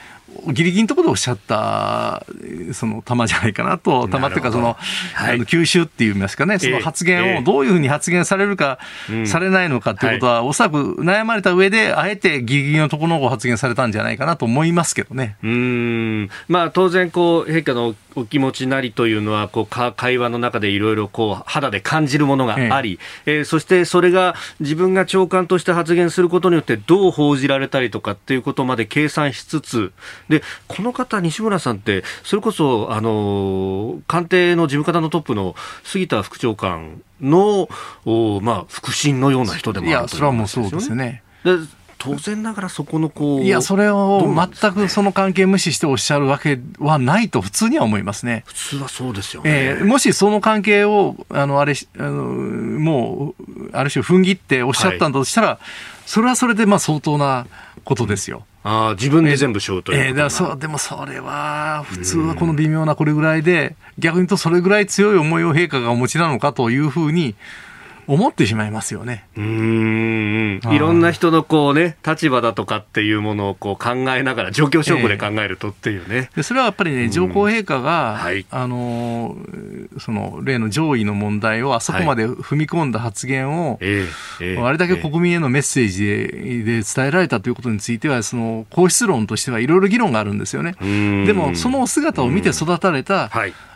[0.49, 2.25] ギリギリのところでおっしゃった
[2.73, 4.75] その玉じゃないかなと、玉っていうかその、
[5.15, 15.37] はい、あの吸収っていいますかね、その発言をどういうふうに発言されるか、えー、されないのかということは、おそらく悩まれた上で、あえてギリギリのところを発言されたんじゃないかなと思いますけどね。
[15.43, 16.31] うん。
[16.49, 21.11] まあ、当然こう、陛下のお気持ちなりというのはこうか会話の中でいろいろ
[21.45, 29.93] 肌で感じるものがあり、えええー、そしてそれが自分が長官として発言することによってどう報じられたりとかっていうことまで計算しつつ
[30.29, 37.69] でこの方、西村さんってそれこそあの官邸の事務方のトップの杉田副長官の
[38.05, 41.23] お、まあ、腹心のような人でもあるといやそれはもうそうですよね。
[41.45, 41.53] で
[41.99, 48.45] 当然ながらそこのこういやそれを全くその関係無視しておっしゃるわけはないと普通には思いますね。
[48.47, 55.59] 普通はそうですよね、えー、もしその関係をあのあれあのもうある種踏ん切っておっしゃったんだとしたら、はい、
[56.05, 57.47] それはそれでまあ相当な
[57.85, 58.45] ことですよ。
[58.69, 67.37] あ自分で全部しようというえー、だそうでもそれは普通はこの微妙なこれぐらいで逆に言うとそれぐらい強い思いを陛下がお持ちなのかというふうに
[68.07, 69.27] 思ってしまいますよね。
[69.37, 70.79] うんい。
[70.79, 76.31] ろんな人のこうね立場だとかっていうものをこう考えながら状況証拠で考えるとっていうね。
[76.37, 79.37] でそれはやっぱりね上皇陛下が、はい、あの
[79.99, 90.75] その例の上位の問題をあそこまで踏み込んだ発言を、はいえー、あれだけ国民へのメッセージでで伝えられたということについてはその皇室論としてはいろいろ議論があるんですよね。
[91.27, 93.31] でもその姿を見て育たれた、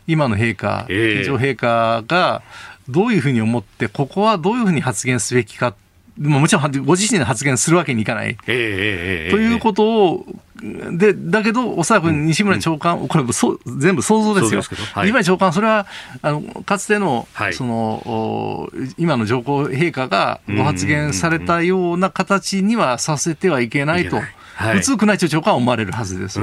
[0.06, 2.42] 今の陛下、えー、上陛下が
[2.90, 5.74] どういうふうに思って、ここはどういうふうに発言すべきか、
[6.18, 8.36] もちろんご自身で発言するわけにいかない。
[8.36, 10.26] ということを、
[10.62, 14.62] で、だけど、おそらく西村長官、うん、これそ全部想像ですよ。
[14.62, 15.86] すはい、西村長官、それは、
[16.20, 24.16] あの、かつての、はい、その、今の上皇陛下がご発言されたような形にはさせてはいけないと。
[24.16, 26.38] はい、普通、宮内庁長官は思われるはずです。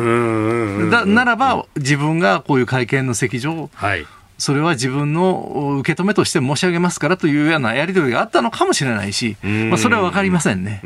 [0.89, 4.07] だならば、自分がこういう会見の席上、はい
[4.39, 10.81] それは自分の受け止めとして申し上げますからというようなやり取りがあったのかもしれないし、まあ、それは分かりませせんね。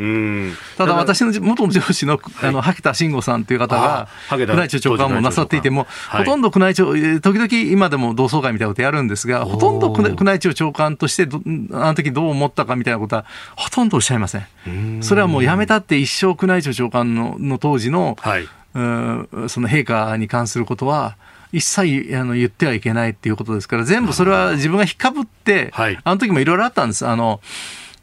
[0.78, 11.28] ただ私の元上司の、あの、萩田慎吾さんという方が、宮内庁長官もなさっていても、ほとんど宮内庁、時々今でも同窓会みたいなことやるんですが、ほとんど宮内庁長官として
[11.74, 15.04] あの時どう思ったかみたいなことは、ほとんどおっしゃいません。
[15.04, 21.18] それはもう辞めたって一生宮内庁長官のの当時の、はい、その陛下に関することは、
[21.52, 27.06] 一切あの言ってはいけないっていうことですから、全部それは自分が引っかぶって、はい、あの時もいろいろあったんです。
[27.06, 27.42] あの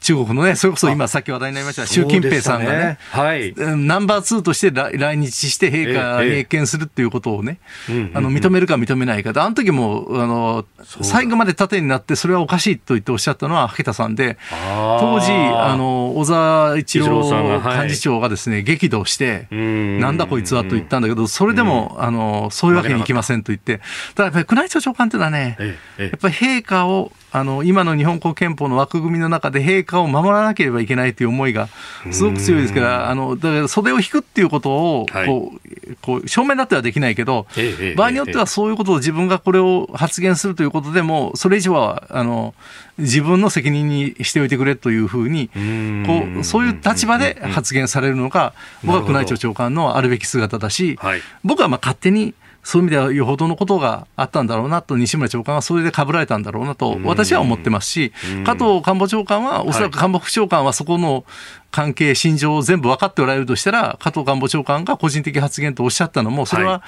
[0.01, 2.99] 中国のね、それこそ今さっき話題になりました習近平さんがね、ね。
[3.11, 7.59] はい、ナンバー2として来日して陛下に謁見するっていうことをね、
[8.15, 23.81] あの認めるか認めないかあの時もあの最後まで盾になってそれはおかしいと言っておっしゃったのは萩田さんで、当時あの小沢一郎幹事長がですね、激怒して、なんだこいつはと言ったんだけど、それでも、あのそういうわけにいきませんと言って、
[24.15, 24.23] た。
[24.23, 25.57] だやっぱり宮内庁長官っていうのはね、
[25.99, 31.69] やっぱり陛下をあの今の日本国憲法の枠組みの中で陛下を守らなければいけないという思いが
[32.11, 35.29] すごく強いですから、あのだから袖を引くっていうことをこう、はい、
[36.01, 37.47] こう正面だってはできないけど、
[37.97, 42.55] 場合によってはそういうことを自分がこれを発言するということでも、それ以上はあの
[42.99, 45.49] 自分の責任にしておいてくれというふうに、
[46.07, 50.99] こうそういう立場で発言されるのが、僕は宮内庁長官のあるべき姿だし、
[51.45, 58.13] 僕はまあ勝手にそういう意味ではよほどのことがあったんだろうなと、西村長官はそれでかぶられたんだろうなと、私は思ってますし、
[58.45, 61.25] 加藤官房長官は、おそらく官房副長官はそこの
[61.71, 66.81] 関係、心情を全部分かっておられるとしたら、加藤官房長官が個人的発言とおっしゃったのも、それは、はい、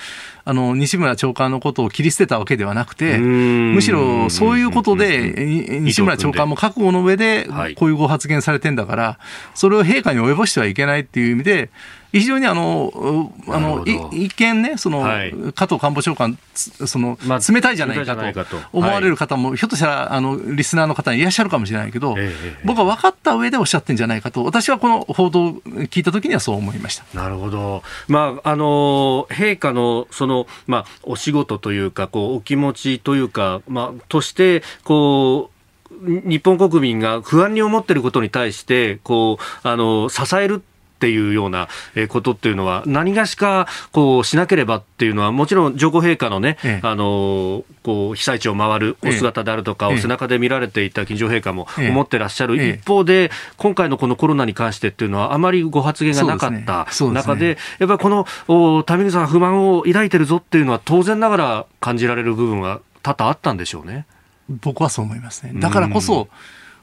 [0.47, 9.19] あの西村長官のことを切り捨てたわけではなくて、むしろそういうことで、西村長官も覚悟の上で、こういうご発言されてんだから、
[9.55, 11.71] それを陛下に及ぼしてはいけないっていう意味で、
[12.13, 27.05] 非常にあの、あの、一見ね、その、はい、加藤官房長官、その、まあ、冷たいじゃないかと思われる方も、ひょっとしたら、あの、リスナーの方にいらっしゃるかもしれないけど、ええ、僕は分かった上でおっしゃってんじゃないかと、私はこの報道を聞いたときにはそう思いました。
[27.15, 27.83] なるほど。
[28.09, 35.61] まあ、あの、陛下の、その、まあ、お仕事というか、こう、お気持ちというか、まあ、として、こう、
[36.07, 40.63] 日本国民が不安に思っていることに対して、こう、あの、支える
[41.01, 41.69] っていうような
[42.09, 64.05] ことっていうのは、何がしかこうしなければっていうのは、もちろん上皇陛下のね、ええ、あのこう被災地を回るお姿であるとか、お背中で見られていた金城陛下も思ってらっしゃる一方で、今回のこのコロナに関してっていうのは、あまりご発言がなかった中で、やっぱりこのお民草さん、不満を抱いてるぞっていうのは、当然ながら感じられる部分は多々あったんでしょうね。
[64.51, 65.53] 僕はそう思いますね。
[65.55, 66.29] だからこそ、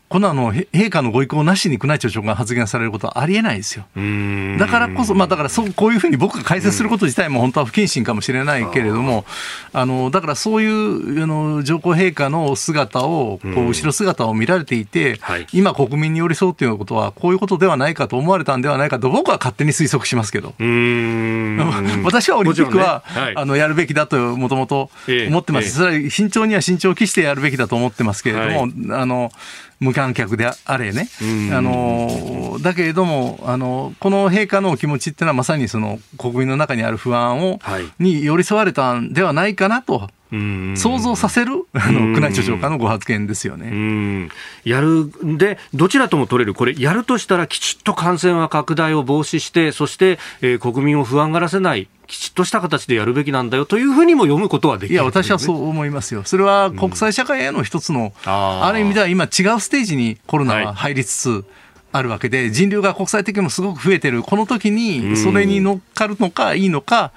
[0.10, 3.86] このあの陛下のご意向なしに宮内庁長官が発言されることはありえないですよ。
[4.58, 9.26] だからこそ、まあ、だからそうこういうふうに僕が解説すること自体も本当は不謹慎かもしれないけれども、
[9.74, 15.20] あのだからそういうあの上皇陛下の姿を、こう後ろ姿を見られていて、
[15.52, 20.54] 今、国民に寄り添うということは、こういうことではないかと思われたんではないかと、僕は勝手に推測しますけど、
[22.04, 23.22] 私はオリンピックは、ね。
[23.22, 24.90] はい、あのやるべきだと、もともと
[25.28, 29.32] 思ってます、それは慎重には慎重を期してやるべきだと思ってますけれども、あの
[29.80, 31.08] 無観客であれね、
[31.54, 40.10] あのだけれどもあの、この陛下のお気持ちっていうのは、まさにその国民の中にある不安を、はい、に寄り添われたんではないかなと。
[40.32, 41.66] 想像させる？
[41.74, 44.30] あの宮内庁長官のご発言ですよね。
[44.64, 45.12] やる。
[45.38, 56.24] で、どちらとも取れる、これ、やるとしたらきちっと感染は拡大を防止して、そして、えー、国民を不安がらせない、きちっとした形でやるべきなんだよというふうにも読むことはできる、ね、いや、私はそう思いますよ。
[56.24, 61.46] それは国際社会への一つの、うん、ある意味では今違うステージにコロナは入りつつ、
[61.98, 67.12] あるわけで、人流が国際的にもすごく増えてる、この時にそれに乗っかるのかいいのか、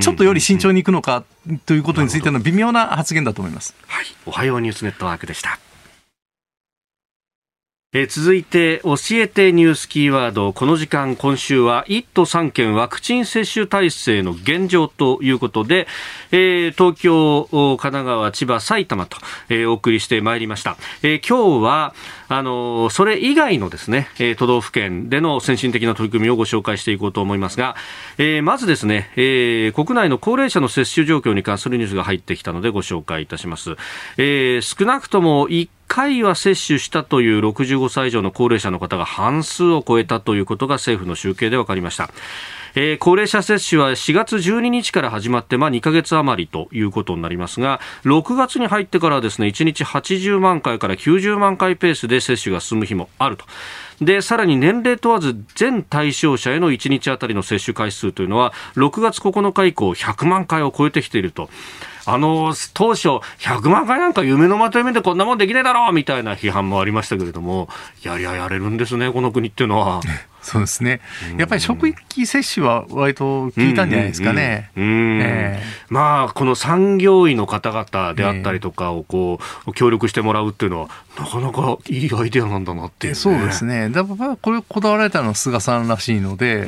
[0.00, 1.24] ちょっとより慎重にいくのか
[1.66, 3.74] ということについての微妙な発言だと思います。
[3.86, 5.58] はい、おはようニュースネットワークでした。
[8.00, 10.52] え続いて教えてニュースキーワード。
[10.52, 15.88] この時間今週は1都3県ワクチン接種体制の現状ということで、
[16.30, 19.16] えー、東京、神奈川、千葉、埼玉と、
[19.48, 21.94] えー、お送りしてまいりました、えー、今日は
[22.28, 27.74] あのそれ以外のですね、え都道府県での先進的な取り組みをご紹介していこうと思いますが、
[28.18, 33.76] えまずですね、え国内の高齢者の接種状況に関するニュースが入ってきたのでご紹介いたします、
[34.18, 42.10] え少なくとも1回は接種したという65歳以上の高齢者の方が半数を超えたということが政府の集計で分かりました。
[42.74, 53.44] えー、高齢者接種は4月12日から始まって、まあ、2ヶ月余りということになりますが6月に入ってからですね1日80万回から90万回ペースで接種が進む日もあると。
[54.00, 61.50] でさらに年齢問わず全対象者への1日あたりの接種回数というのは6月9日以降100万回を超えてきていると
[62.10, 67.68] あの当初、100万回なんか夢のまとめでこんなもんできねえだろうみたいな批判もありましたけれども、
[68.02, 70.00] やりゃやれるんですね、この国っていうのは。
[70.48, 71.00] そうですね。
[71.36, 74.70] やっぱり職域接種は割と効いたんじゃないですかね。
[75.90, 80.88] まあ、この産業医の方々であったりとかをこう、協力してもらうっていうのは、
[81.18, 83.90] なかなかいいアイデアなんだなって、ね、そうですね。
[83.90, 86.64] だからこれこだわられたのは菅さんらしいので、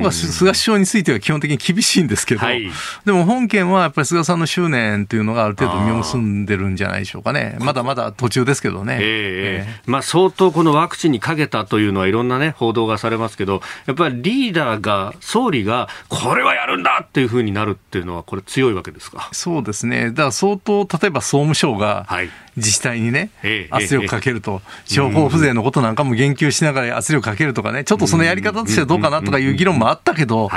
[0.00, 2.68] まあ、菅首相については基本的に厳しいんですけど、はい、
[3.04, 7.56] でも本件はやっぱり菅さんの執念というのがある程度実を結んでるんじゃないでしょうかね。
[7.60, 8.94] まだまだ途中ですけどね。
[8.94, 19.28] えー、えー、まあ、相当このワクチンにかけたというのはいろんなね、報道がされますけど、やっぱりリーダーが、総理が、これはやるんだっていうふうになるっていうのは、これ強いわけですか？
[19.32, 20.10] そうですね。
[20.10, 23.30] だから相当、例えば総務省が、はい自治体にね、
[23.70, 30.48] 圧力かけると、商法不税のことなんかも言及しながら圧力かけるとかね、ちょっとそのやり方としてはどうかなとかいう議論もあったけど、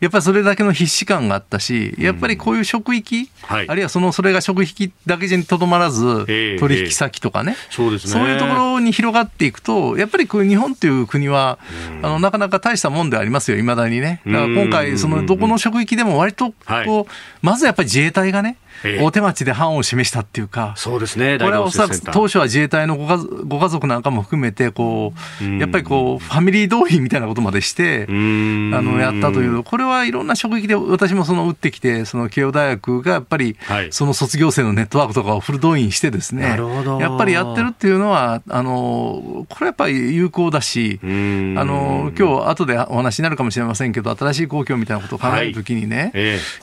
[0.00, 6.26] やっぱりそれだけの必死感があったし、やっぱりこういう職域、あるいはそのそれが職域だけにとどまらず、
[6.58, 7.92] 取引先とかね、そう
[8.28, 11.58] いうところに広がっていくと、やっぱり日本という国は、
[12.02, 14.20] あのなかなか大したもんでありますよ、いまだにね。
[14.26, 16.52] だから今回、そのどこの職域でも割と
[16.84, 18.56] こう、まずやっぱり自衛隊がね、
[19.00, 33.56] 大手町で範を示したっていうか、そうですね、これはおそらく当初は自衛隊のご家ご家族なんかも含めてこう、やっぱりこうファミリー動員みたいなことまでして、あのやったという、これはいろんな職域で私もその打ってきて、その慶応大学がやっぱり、
[33.90, 36.56] その卒業生のネットワークとかをフル動員してですね、
[37.00, 46.12] やっぱりやってるっていうのは、あのこれやっぱり有効だし、あの今日後でお話になるかもしれませんけど、新しい公共みたいなことを考えるときにね、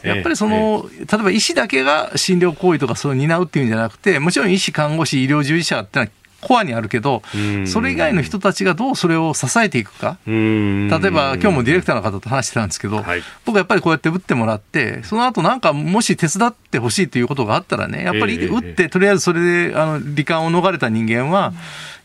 [0.04, 6.12] やっぱりその、例えば医師だけが診療行為とかそう担うっていうんじゃなくて、もちろん医師、看護師、医療従事者ってのは
[6.42, 7.22] コアにあるけど、
[7.66, 21.54] それ以外の人たちがどうそれを支えていくか、例えば今日もディレクターの方と話してたんですけど、はい、僕はやっぱりこうやって打ってもらって、その後なんかもし手伝ってほしいということがあったらね、やっぱり打って、とりあえずそれであの罹患を逃れた人間は、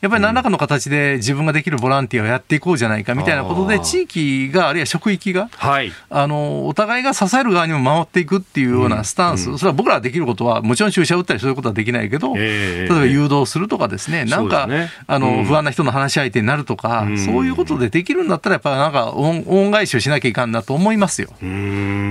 [0.01, 21.29] やっぱり何らかの形で自分ができるボランティアをやっていこうじゃないかみたいなことで、地域が、あるいは職域が、はい、あのお互いが支える側にも回っていくっていうようなスタンス、うん、それは僕らができることは、もちろん注射打ったりそういうことはできないけど、えー、例えば誘導するとかですね、なんか、ね、あの、不安な人の話し相手になるとか、うん、そういうことでできるんだったら、やっぱりなんか恩、恩返しをしなきゃいかんなと思いますよ。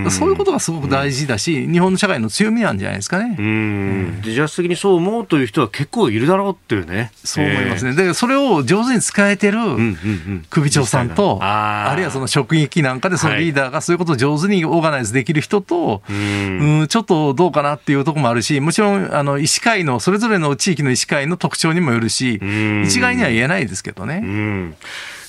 [0.09, 3.35] そういうことがすごく大事だし、日本の社会の強みなんじゃないですかね。
[3.37, 7.11] うん、自発的にそう思うという人は結構いるだろうっていうね。
[7.23, 7.93] そう思いますね。
[7.93, 9.59] で、それを上手に使えてる
[10.49, 16.87] 首長さんと、あるいはその職域なんかでそのリーダーがそういうことを上手にオーガナイズできる人と、うん。
[16.87, 22.39] ちょっとどうかなっていうところもあるし、もちろんあの医師会の、それぞれの地域の医師会の特徴にもよるし、
[22.85, 24.21] 一概には言えないですけどね。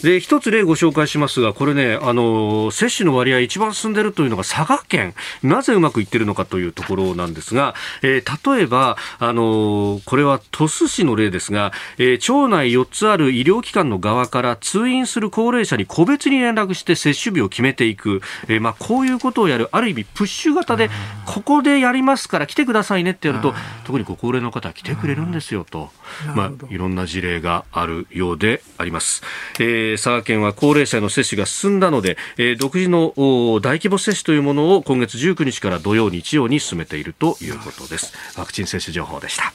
[0.07, 20.89] で一つ例ご紹介しますが、これね、あの接種の割合一番進んでいるというのが佐賀県、なぜうまくいっているのかというところなんですが、えー、例えば、あのこれは鳥栖市の例ですが、えー、町内4つある医療機関の側から通院する高齢者に個別に連絡して接種日を決めていく、えー、まあ、こういうことをやる、ある意味プッシュ型で、
[21.25, 23.55] ここでやりますから来てくださいねってやると、
[23.85, 25.91] 特にご高齢の方は来てくれるんですよと、
[26.37, 29.25] まあ、いろんな事例があるようであります。
[29.59, 38.13] えーー、佐賀県は高齢者の接種が進んだので、えー、独自の大規模接種というものを今月19日から土曜日曜に進めているということです。
[38.39, 39.53] ワクチン接種情報でした。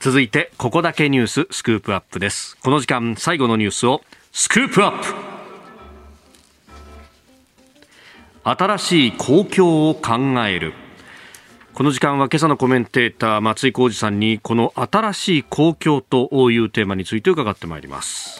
[0.00, 2.58] 続いてここだけニューススクープアップです。
[2.62, 5.34] この時間最後のニュースをスクープアップ。
[8.44, 10.74] 新しい公共を考える。
[11.74, 18.38] この時間は今朝のコメンテーター松井浩二さんにこの新しい公共というテーマについて伺ってまいります。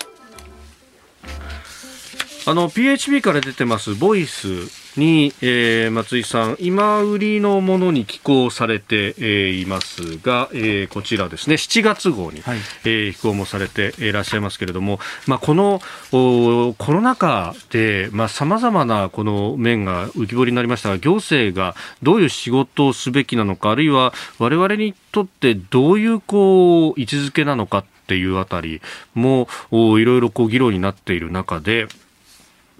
[2.46, 4.83] あの PHB から出てますボイス。
[4.96, 15.80] に、えー、松井さん、今売りのものに寄稿されて、えー、いますが、えー、こちらですね、7月号に、はい、えー、寄稿もされていらっしゃいますけれども、まあ、この
[16.10, 28.82] コロナ禍で、まあ、様々なこの面が浮き彫りになりましたが、行政がどういう仕事をすべきなのか、あるいは我々にとってどういうこう位置づけなのかっていうあたり
[29.14, 31.88] もいろいろこう議論になっている中で、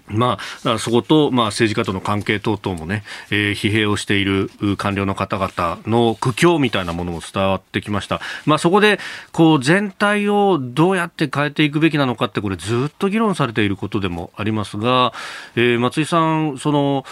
[0.06, 8.20] まあ、そこと、まあ、政治家との関係等々もね、えー、疲弊をしている官僚の方々の苦境みたいなものも伝わってきました。
[8.44, 8.98] まあ、そこで、
[9.32, 15.12] こう、全体をどうやって変えていくべきなのかって、これずっと議論されていることでもありますが、
[15.56, 17.04] えー、松井さん、その、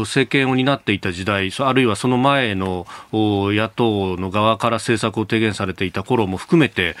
[0.00, 6.96] 政権を担っていた時代、あるいはその前の野党の側から政策を提言されていた頃も含めて、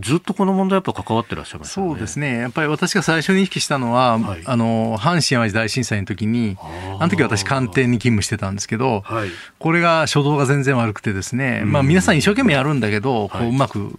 [0.00, 2.38] ずっとこの問題やっぱ関わってらっしゃいます、ね、そうですね。
[2.38, 6.56] やっぱり私が最初に意識したのは、はい、あの、阪神・淡路大震災の時に、
[6.98, 9.28] あの時私官邸に勤務してたんですけど、はい、
[9.58, 13.92] これが初動が全然悪くてですね、まあ皆さん一生懸命やるんだけど、こううまく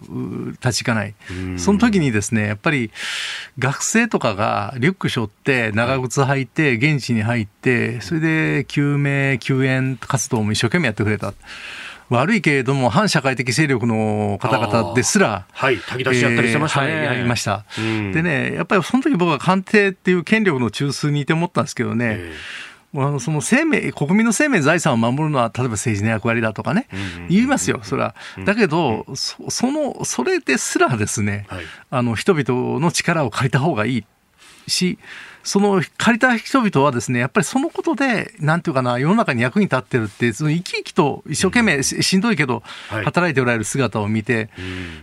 [0.62, 1.14] 立ちいかない。
[1.56, 2.90] その時にですね、やっぱり
[3.58, 11.34] 学生とかがリュック背負って長靴履いて現地に入って、それで救命救援活動も一生懸命やってくれた。
[12.10, 16.88] 悪いけれども、反社会的勢力の方々ですら、はい、炊き出しやったりしてましたね。
[16.88, 26.88] えー、はい、やりました、うん、でね、やっぱりその時僕は官邸っていう権力の中枢にいて思ったんですけどね、えー、あのその生命、国民の生命、財産を守るのは、例えば政治の役割だとかね、
[27.28, 28.16] 言いますよ、それは。
[28.44, 34.04] だけど、その、それですらですね、はい、あの、人々の力を借りた方がいい
[34.66, 34.98] し、
[35.42, 42.20] その借りた人々はですね、やっぱりそのことで、なんていうかな、世の中に役に立ってるって、その生き生きと一生懸命、しん。
[42.20, 44.50] どいけど、働いておられる姿を見て、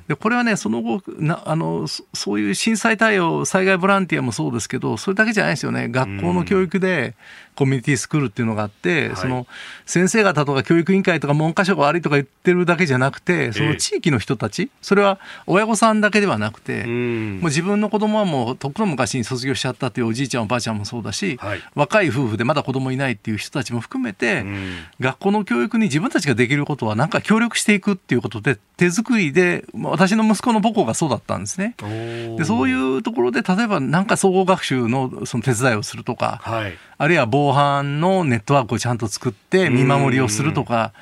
[0.07, 5.89] でこれはね、その後なあの、そういう震災対応、災害ボランティアもそうですけど、それだけじゃないですよね。
[5.89, 7.15] 学校の教育で、
[7.57, 9.47] コミュニティスクールっていうのがあって、はい、その
[9.87, 16.89] 先生方とか教育委員会とか文科省が悪いとか言ってるだけじゃなくて、その地域の人たち、それは親御さんだけではなくて、もう
[17.45, 24.45] 自分の子供はもうとっくの昔に卒業しちゃったっていうおじいちゃんおばあちゃんもそうだし、はい、若い夫婦でまだ子供いないっていう人たちも含めて、
[24.99, 31.75] 学校の教育に自分たちができることはなんか協力していくっていうことで手作りで私の息子の母校がそうだったんですね。
[32.37, 40.93] でそういうところで例えばなんか総合学習のその手伝いをするとか、はい、あるいは防犯のネットワークをちゃんと作って見守りをするとか。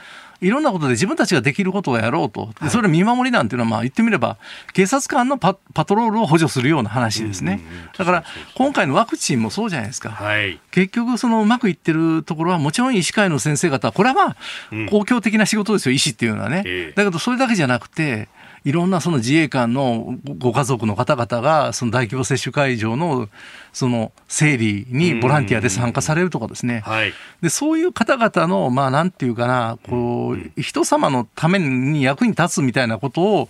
[0.41, 4.37] いろんなことで自分たちができることをやろうと、でそれ見守りなんていうのは、まあ言ってみれば、
[4.73, 7.61] 警察官のパパトロールを補助するような話ですね。
[7.97, 8.23] だから、
[8.55, 10.11] 今回のワクチンもそうじゃないですか。
[10.11, 14.35] はい、結局、そのうまくいってるところは、もちろん医師会の先生方、これはまあ、
[14.89, 16.93] 公共的な仕事ですよ、医師っていうのはね。
[16.95, 18.27] だけど、それだけじゃなくて、
[18.65, 23.29] いろんなその自衛官のご家族の方々が、その大規模接種会場の
[23.73, 33.49] その整理にボランティアで参加されるとかですね、はい、でそういう方々の、まあ、なんていうかな、こう、人様のために役に立つみたいなことを、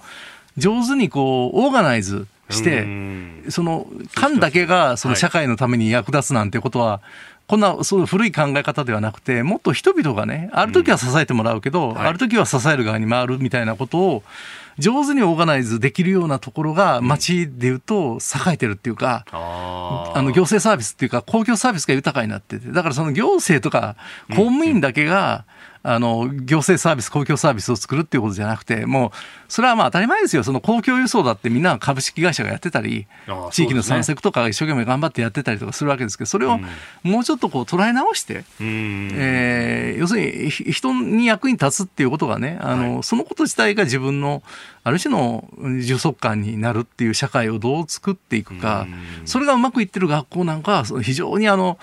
[0.57, 2.85] 上手にこう、オーガナイズして、
[3.49, 6.99] その、官だけがその社会のために役立つなんてことは、
[7.47, 14.23] こんなそう古い考え方ではなくて、もっと人々がね、ある時は支えてもらうけど、ある時は支える側に回るみたいなことを、
[14.77, 18.17] 上手にオーガナイズできるようなところが街でいうと
[18.47, 19.37] 栄えてるっていうか、うん、
[20.17, 23.95] あの行政サービスっていうか公共サービスが豊かになってて、だからその行政とか
[24.29, 25.45] 公務員だけが、
[25.87, 29.11] あの、行政サービス、公共サービスを作るっていうことじゃなくて、もう、
[29.47, 30.43] それはまあ当たり前ですよ。
[30.43, 33.05] その公共輸送だってみんな株式会社がやってたり、
[33.51, 36.59] 地域の散策とか一生懸命頑張ってやってたりとかするわけですけど、それを
[37.03, 44.41] もうちょっとこう捉え直して、うん、えー、要するに人に役に立つっていうことがね、あの、はい、そのこと自体が自分の
[44.83, 45.47] ある種の
[45.81, 48.87] 充足感になるっていう社会をどう作っていくか、
[49.25, 51.77] それがうまくいってる学校なんかは非常にあの、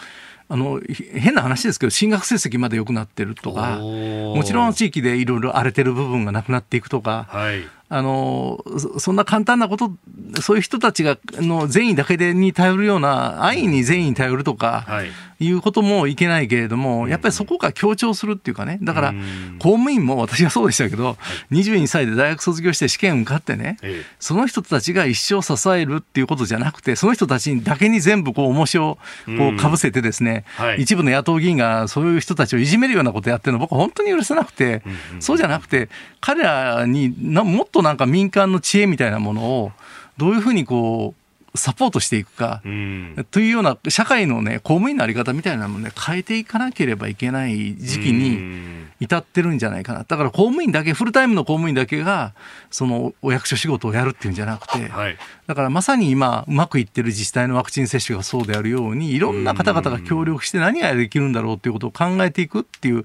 [0.52, 0.82] あの
[1.14, 7.62] 変な話ですけど進学成績まで良くなってるとかもちろん地域でいろいろ荒れてる部分がなくなっていくとか、はい、
[7.94, 8.64] あの、
[8.98, 9.92] そんな簡単なこと、
[10.40, 15.10] そういう人たちが、の善意だけでに頼るような、愛に善意に頼るとか、い
[15.50, 19.14] うこともいけないけれども、やっぱりそこが強調するっていうかね、だから、
[19.58, 21.16] 公務員も私はそうでしたけど、
[21.50, 23.78] 22歳で大学卒業して試験受かってね、
[24.20, 30.44] その人たちが一生支えるっていうことじゃなくて、その人たちにだけに全部こう、重しをこう、かぶせてですね、
[30.78, 34.82] 一部の野党議員がそういう人たちをいじめるようなことやってるの僕は本当に許せなくて、
[35.20, 35.88] そうじゃなくて、
[36.20, 39.72] 彼らになもっとなんか民間の知恵みたいなものを
[40.16, 41.21] どういうふうにこう
[41.54, 50.04] サポートしていくか、うん、というような社会のね公務員のあり方みたいなものね変えていかなければいけない時期に至ってるんじゃないかな。
[50.04, 52.32] だから公務員だけフルタイムの公務員だけが
[52.70, 63.04] そのお役所仕事をやるっていうんじゃなくて、はい、だからまさに今うまくいってる自治体のワクチン接種がそうであるようにいろんな方々が協力して何ができるんだろうっていうことを考えていくっていう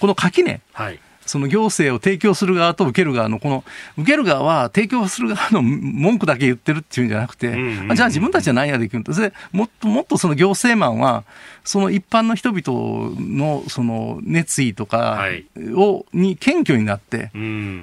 [0.00, 3.64] この垣根、はいその行政を提供する側と受ける側のこの
[3.98, 7.52] 受ける側は提供する側の文句だけ言ってるっていうんじゃなくて、
[7.94, 9.12] じゃあ自分たちは何ができるんだ？
[9.14, 11.24] それもっともっとその行政マンは
[11.64, 15.24] その一般の人々のその熱意とか
[15.76, 17.30] を、に謙虚になって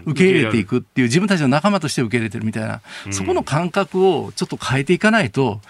[0.06, 5.62] 受け入れていくっていう自分たちの仲間として受け入れてるみたいな、そこの感覚をちょっと変えていかないと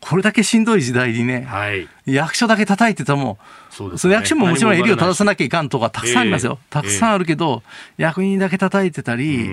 [0.00, 3.36] これだけしんどい時代にね、はい、役所だけ叩いてても、
[3.70, 6.58] そ、ね、の役所ももちろん襟を正さなきゃいかんとかたくさんありますよ。
[6.60, 7.62] えー、たくさんあるけど、
[7.98, 9.46] えー、役人だけ叩いてたり、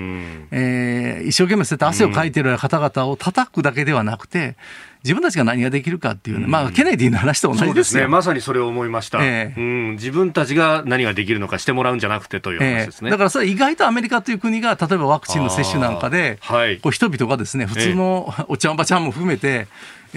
[0.52, 4.56] えー、一生懸命そうやって汗をかいてる方々を叩くだけではなくて、
[5.02, 8.08] 自分たちが何ができるかっていう、まあ、ケネディの話と同じですね。
[8.08, 9.92] まさにそれを思いました、えー、うん。
[9.92, 13.08] 自分たちが何ができるのかしてもらうんじゃなくてという話ですね。
[13.08, 19.68] えー、だからそれ意外とアメリカという国が、例えばワクチンの接種なんかで、はい、こう人々がですね、普通のお茶おばちゃんも含めて、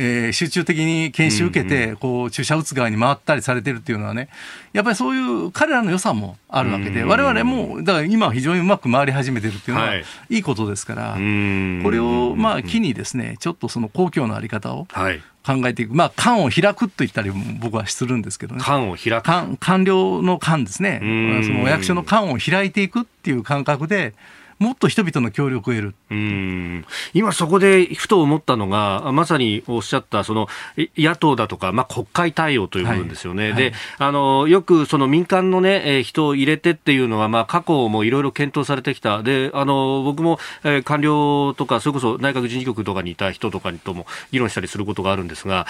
[0.01, 4.29] えー、集中的に研修受けて、こう注射打つ側に回ったりされてるっていうのはね、
[4.71, 10.03] やっぱりそういう彼らの良さもあるわけで、われわれも、だから今は非常にうまく回り始めてるっていうのは、い。
[10.29, 14.87] いことですから、これをまあ機にですね、ちょっとその公共のあり方を
[15.45, 18.61] 考えていく、まあ、缶を開くと言ったり僕はするんですけどね。
[18.63, 19.57] 缶を開く。
[19.59, 20.99] 官僚の缶ですね。
[21.43, 24.13] そのお役所の缶を開いていくっていう感覚で、
[24.60, 25.95] もっと人々の協力を得る。
[26.12, 26.86] うん。
[27.14, 30.47] 今、そこでふと思ったのが、まさにおっしゃったその
[30.97, 33.51] 野党だとか、まあ、国会対応という部分ですよね、はい。
[33.53, 45.68] はい、であのよくその民間の、ね、人を入れてっていうのは、まあ、過去もいろいろ検討されてきた、であの僕も、えー、官僚とか、それこそ内閣人事局とかにいた人とかとも議論したりすることがあるんですが、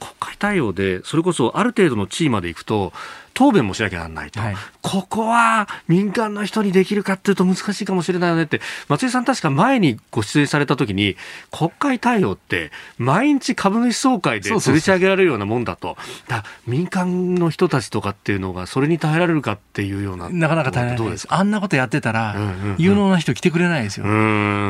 [0.00, 2.92] 国会対応で、それこそある程度の地位までいくと、
[3.34, 11.16] 答弁もしなきゃならないと、はい、ここは民間の人にできるかっていうと難しいかもしれないよねって、松井さん、確か前にご出演されたときに、
[11.50, 15.96] 国会対応って、毎日株主総会で吊るし上げられるようなもんだと、
[16.28, 22.36] だ民間の人たちとかっていうのが、それに耐えられるかっていうような、なかなか耐えられないです、あんなことやってたら、
[22.76, 24.04] 有能な人来てくれないですよ。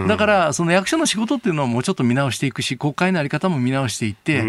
[0.07, 4.45] だから、その役所の仕事っていうのをもうちょっと見直していくし、国会の在り方も見直していって、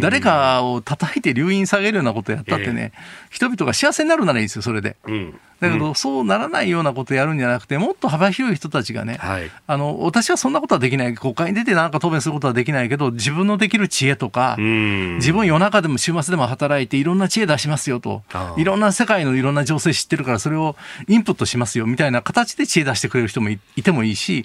[0.00, 4.96] 誰かを叩いて留飲下げるようなことやったってね、えー人々が幸せになるならいいですよ、それで。
[5.04, 5.34] うん。
[5.60, 18.22] だけど、うん、そうならないようなことをやるんじゃなくて、もっと幅広い人たちがね、はい、あの私はそんなことはできない、国会に出てなんか答弁することはできないけど、自分のできる知恵とか、自分夜中でも週末でも働いて、いろんな知恵出しますよと、
[18.56, 20.76] いろんな世界のいろんな情勢知ってるから、それを
[21.08, 24.44] インプットしますよみたいな形で知恵出してくれる人もいてもいいし、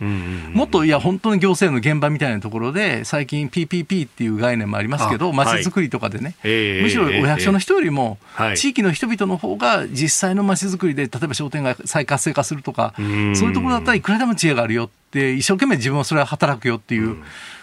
[0.54, 8.20] もっといや、本当に行政の現場みたいなところで、最近 PPP っていう概念もありますけど、まちづくりとかでね、はい、むしろお役所の人よりも、
[8.56, 17.18] 地域の人々の方が実際のまちづくりで、例えば商店街再活性化するとか、そういうところだったらいくらでも知恵があるよって、一生懸命自分はそれは働くよっていう。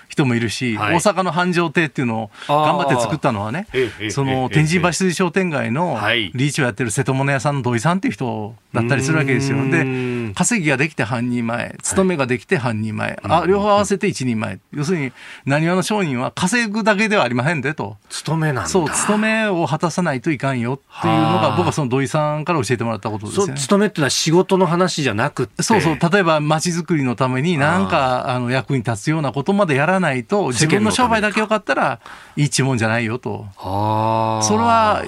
[0.09, 3.67] 人もいるし、はい、大阪の繁盛亭っていうのを頑張って作ったのはね、
[4.11, 5.99] その天神橋商店街の
[6.35, 9.59] リーチをやってる瀬戸物屋さんの土井さんっていう人だったりするわけですよ。
[9.71, 14.59] で、稼ぎができて半人前、勤めができて半人前、はい、あ両方合わせて一人前。
[14.73, 15.13] 要するに、
[15.45, 17.97] 何話の商人は稼ぐだけではありませんでと。
[18.09, 23.55] 勤めなんそう、勤めを果たさないといかんよっていうのが、僕はその土井さんから教えてもらったことですよね。
[23.55, 25.63] 勤めっていうのは仕事の話じゃなくて。
[25.63, 32.01] そうそう、例えば街づくりのために何かあの役に立つようなことまでやらないと、自分の商売だけよかったら、
[32.37, 33.47] いい注文じゃないよと。
[33.57, 35.03] それは、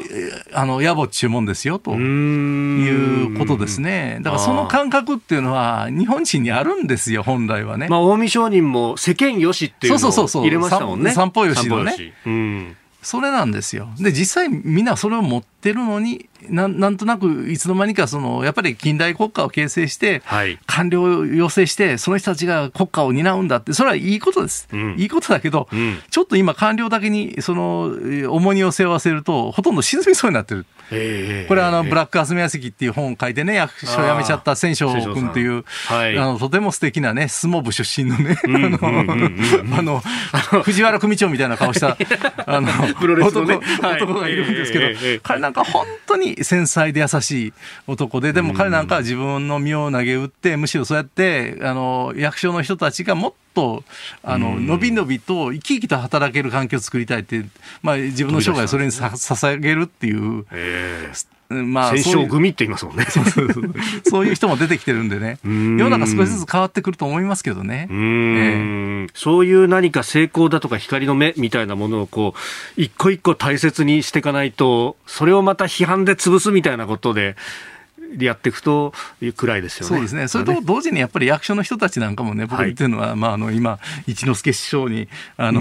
[0.52, 4.18] あの、野暮っちゅうもんですよということですね。
[4.22, 7.88] だからその感覚っていうのは、日本人にあるんですよ、本来はね。
[7.88, 11.12] まあ、近江商人も世間よしっていうのを入れましたもんね。
[11.12, 12.74] 散歩よしのね。
[13.00, 13.88] それなんですよ。
[13.98, 27.90] で、実際みんなそれを持ってるのに、ななんとなくいつの間にかそのやっぱり近代国家を形成して、はい、官僚を要請してその人たちが国家を担うんだってそれはいいことです、うん、いいことだけど、うん、ちょっと今官僚だけにその
[28.30, 30.66] 重荷を背負わせるとほとんど沈みそうになってる。
[30.88, 30.94] こ
[31.54, 40.00] れはあの、ブラック霞が関っていう本を書いてね、役所を辞めちゃった千章君という、はい、あの、とても素敵なね、相撲部出身のね、あの、
[40.62, 41.96] 藤原組長みたいな顔した、
[42.46, 42.68] あの、
[42.98, 47.52] 男男がいるんですけど、彼なんか本当に繊細で優しい
[47.86, 53.84] 男で、でも彼なんかは自分の身を投げ打って、むしろそうやって、あの、役所の人たちがもっと
[54.22, 57.44] あの伸び伸びと生き生きと働ける環境を作りたいって、
[57.82, 60.46] まあ、自分の生涯をそれにさ捧げるっていう。
[61.50, 63.74] まあ、戦勝組って言いますもんねそうそうそう。
[64.04, 65.38] そういう人も出てきてるんでね。
[65.44, 67.88] 世の中少しずつ変わってくると思いますけどね。
[67.90, 77.34] うん、えー、そういう何か成功だとか光の目みたいなものをこう、一個一個大切にしていかないと、それをまた批判で潰すみたいなことで、
[78.18, 78.92] やっていくと
[79.36, 79.88] 暗いですよね。
[79.88, 80.28] そうですね。
[80.28, 85.60] それと同時にやっぱり役所の人たちなんかもね、僕言ってるのは、はい、まあ、あの、今、一之輔師匠に、あの、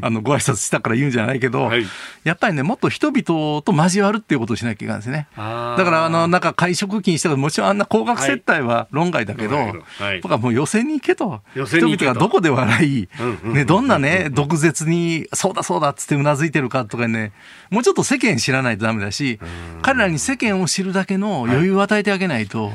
[0.00, 1.84] あの、ご挨拶したから言うんじゃないけど、はい、
[2.24, 5.28] やっぱりね、もっと人々と交わるっていうことをしなきゃいけないんですね。
[5.36, 11.42] だから、あの、なんか会食金したら、もちろんあんな高額接待は論外だけど、はい、僕はもう予選に行けと。
[11.54, 13.08] 人々がどこで笑い、
[13.44, 17.32] ね、どんなね、毒舌に、そうだそうだっつってうなずいてるかとかね、
[17.70, 19.38] もうちょっと世間知らないとダメだし、
[19.82, 22.72] 彼らに世間を知るだけの余裕余裕を与えてあげないと、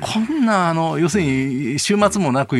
[0.00, 2.56] こんな、あの、要するに、週末もなく、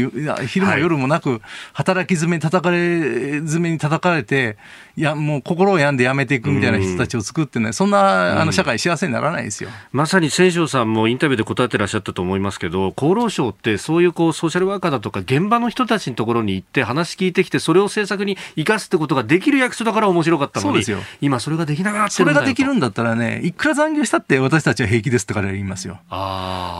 [0.47, 1.41] 昼も夜もなく、
[1.72, 4.57] 働き詰めに叩かれ、詰めに叩かれて、
[4.97, 9.70] いや、もう心を病んでやめていくみたいな人たちを作ってね、そんな、あの、社会幸せにならないですよ。
[9.93, 20.85] まさに千正さんもインタビューで答えてらっしゃったと思いますけど、厚労省ってそういうこう、ソーシャルワーカーだとか、現場の人たちのところに行って話聞いてきて、それを政策に生かすってことができる役所だから面白かったのに、
[21.20, 25.98] 今それができなくなってそれができるんだったらね、いくら残業したって私たちは平気ですってから言いますよ。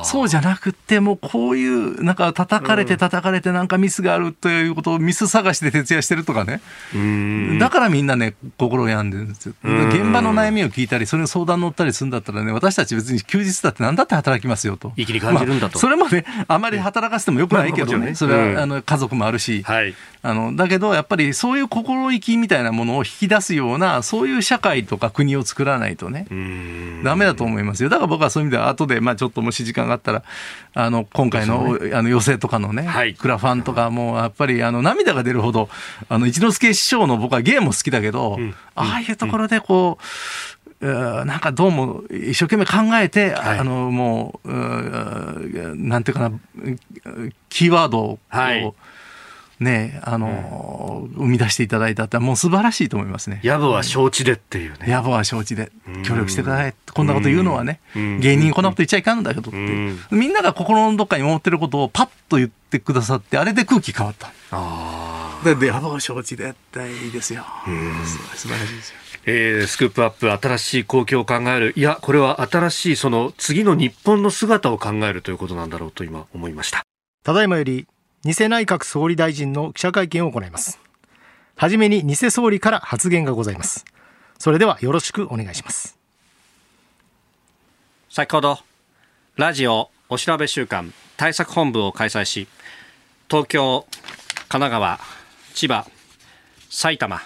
[0.05, 6.61] そうじゃなくて、もうこういう、なんか叩かれて叩かれてなんかミスがあるということをミス探しで徹夜してるとかね。
[7.59, 9.55] だからみんなね、心を病んでるんですよ。
[9.63, 14.93] 現場の悩みを聞いたり、それに相談乗ったりするんだったらね、私たち別に休日だって何だって働きますよと。
[14.97, 15.75] 生きに感じるんだと。
[15.75, 26.27] まあ、それもね、あまり働かせてもよくないけどね、ねそれは、あの家族もあるし、はい、あの、だけどやっぱりそういう心意気みたいなものを引き出すような、そういう社会とか国を作らないとね、
[27.05, 27.89] だめだと思いますよ。
[27.89, 30.23] だから僕はそういう意味では、後で、まあちょっともし時間があったら、
[30.75, 35.69] あの、今回の、ね、あの、寄席とかのね、はい、クラファンとかも、やっぱり、あの、涙が出るほど、
[36.09, 40.05] あの、一之輔師匠の僕は芸も好きだけど、うん、ああいうところでこう、
[40.85, 46.39] なんかどうも一生懸命考えて、はい、あのもうう、なんていうかな、
[47.49, 48.73] キーワードを、はい
[49.65, 53.41] ね、あの、うん、生み出していただいたってもう素晴らしいと思いますね。
[53.43, 54.87] 野暮は承知でっていうね。
[54.87, 55.73] 野暮は承知で
[56.05, 56.75] 協力してください。
[56.93, 59.59] こんなこと言うのはね、芸人こんなこと言っちゃいかんだけどって、
[60.11, 64.33] みんなが心のどっかに思ってることをパッと言ってくださって、あれで空気変わった。
[64.53, 67.45] あで、野暮は承知でっていいですよ。
[68.37, 69.05] 素晴らしいですよ。
[69.27, 76.83] えー、スクープアップ新しい公共を考えるいやこれは新しいその次の日本の姿を考えるということなんだろうと今思いました
[77.25, 77.87] ただいまより
[78.25, 80.81] 偽内閣総理大臣の記者会見を行います。
[81.57, 83.85] はじめに偽総理から発言がございます。
[84.39, 85.99] それではよろしくお願いします。
[88.09, 88.61] 先ほど、
[89.37, 92.49] ラジオお調べ週間対策本部を開催し、
[93.29, 93.87] 東京、
[94.49, 95.01] 神奈川、
[95.53, 95.87] 千葉、
[96.71, 97.21] 埼玉、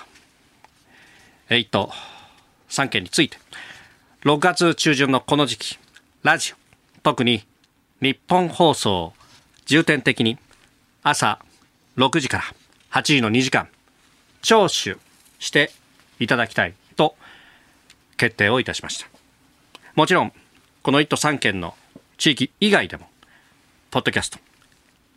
[1.49, 1.93] えっと、
[2.71, 3.39] 3県について、
[4.25, 5.79] 6月中旬のこの時期、
[6.25, 6.57] ラジオ、
[7.03, 7.47] 特に
[8.03, 9.13] 日本放送、
[9.65, 10.39] 重点的に
[11.03, 11.39] 朝
[11.97, 12.45] 6時から
[12.91, 13.69] 8時の2時間
[14.43, 14.97] 聴取
[15.39, 15.71] して
[16.19, 17.17] いただきたいと
[18.17, 19.07] 決定をいたしました。
[19.95, 20.33] もちろん
[20.83, 21.75] この1都3県の
[22.17, 23.09] 地域以外でも
[23.91, 24.39] ポッドキャスト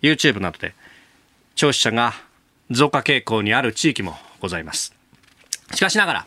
[0.01, 0.73] YouTube などで
[1.55, 2.13] 聴取者が
[2.69, 4.95] 増加傾向にある地域もございます。
[5.73, 6.25] しかしながら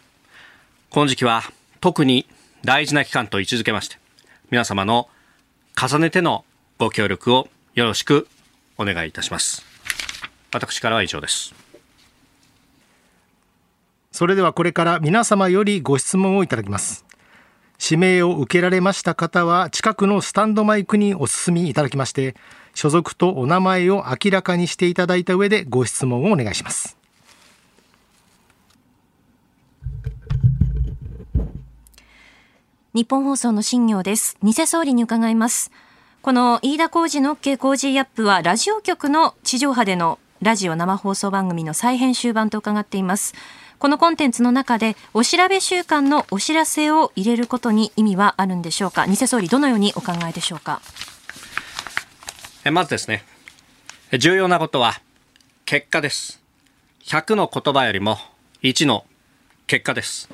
[0.90, 1.42] この時期は
[1.80, 2.26] 特に
[2.64, 3.98] 大事な期間と位置づけまして
[4.50, 5.08] 皆様の
[5.76, 6.44] 重ねての
[6.78, 8.28] ご協力をよろしく
[8.78, 9.64] お願いいたします。
[10.52, 11.54] 私からは以上です。
[14.12, 17.04] それではこれから皆様よりご質問をいただきます。
[17.82, 22.36] 指名を受けられました方は近くのスタンドマイクにお進みいただきまして
[22.72, 26.96] 所属とお名前を明らかにしていただいた上でご質問をお願いします。
[32.94, 34.36] 日本放送の新業です。
[34.44, 35.72] 偽総理に伺います。
[36.24, 43.34] この飯田浩二の OK 工事アップはラジオ局の地上波でのラジオ生放送番組の再編集版と伺っています。
[43.78, 49.06] このコンテンツの中でお調べ週間のお知らせを入れることに意味はあるんでしょうか？
[49.06, 50.80] 偽総理どのようにお考えでしょうか？
[52.64, 53.22] えまずですね。
[54.18, 54.94] 重要なことは
[55.66, 56.40] 結果です。
[57.04, 58.16] 100の言葉よりも
[58.62, 59.04] 1の
[59.66, 60.30] 結果です。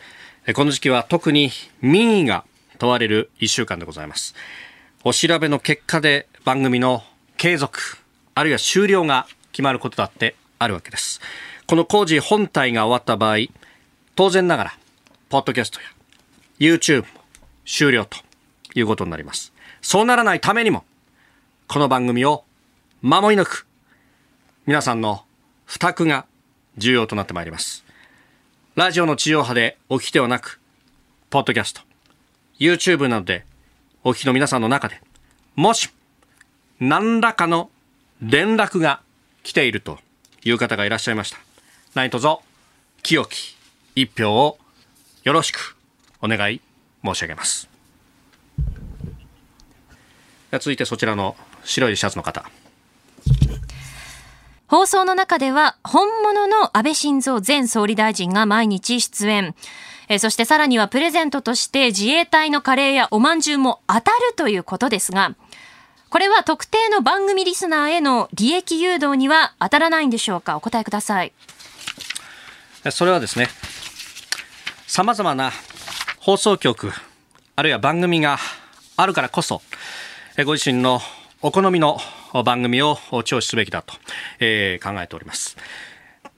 [0.55, 1.51] この時期は特に
[1.83, 2.45] 民意が
[2.79, 4.37] 問われる1週間でございます。
[5.03, 7.03] お調べの結果で番組の
[7.39, 7.97] 継続、
[8.35, 11.23] あるいは終了が決まることだってあるわけです。
[11.67, 13.47] この工事本体が終わった場合、
[14.15, 14.79] 当然ながら、
[15.31, 15.87] ポッドキャストや
[16.59, 17.07] YouTube も
[17.65, 18.19] 終了と
[18.75, 19.55] いうことになります。
[19.81, 20.85] そうならないためにも、
[21.67, 22.45] この番組を
[23.01, 23.67] 守り抜く、
[24.67, 25.25] 皆さんの
[25.65, 26.27] 負託が
[26.77, 27.87] 重要となってまいります。
[28.75, 30.61] ラジオの地上波でお聞きではなく、
[31.31, 31.81] ポッドキャスト、
[32.59, 33.47] YouTube などで
[34.03, 34.99] お聞きの皆さんの中で、
[35.57, 35.91] もし、
[36.81, 37.71] 何らかの
[38.23, 39.03] 連絡が
[39.43, 39.99] 来ていると
[40.43, 41.39] いう方がいらっしゃいました。
[41.95, 42.27] 何卒、
[43.03, 43.57] 清き
[43.95, 44.59] 一票を
[45.23, 45.77] よろしく
[46.23, 46.63] お願い
[47.05, 47.69] 申し上げます。
[50.53, 52.51] 続いてそちらの白いシャツの方。
[54.67, 59.55] 放送の中では本物の安倍晋三前総理大臣が毎日出演。
[60.13, 65.37] えそしてさらにはプレゼントとして自衛隊のカレーやおまんじゅうも当たるということですが、
[66.09, 70.57] これは特定の番組リスナーへの利益誘導には当たらないんでしょうか？
[70.57, 71.33] お答えください。
[72.91, 73.49] それはですね、
[74.89, 75.53] 様々な
[76.19, 76.93] 放送局、
[77.55, 78.39] あるいは番組が
[78.97, 79.63] あるからこそ、
[80.45, 81.01] ご自身の
[81.41, 82.01] お好みの
[82.45, 83.95] 番組を聴取すべきだと、
[84.41, 85.57] え、考えております。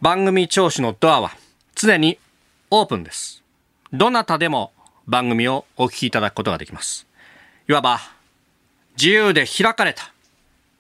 [0.03, 1.33] 番組聴取のドアは
[1.75, 2.18] 常に
[2.70, 3.41] オープンです。
[3.93, 4.72] どなたでも
[5.07, 7.07] 番組をお聞きいただくことができます。
[7.68, 8.01] いわば
[8.97, 10.11] 自由で開かれた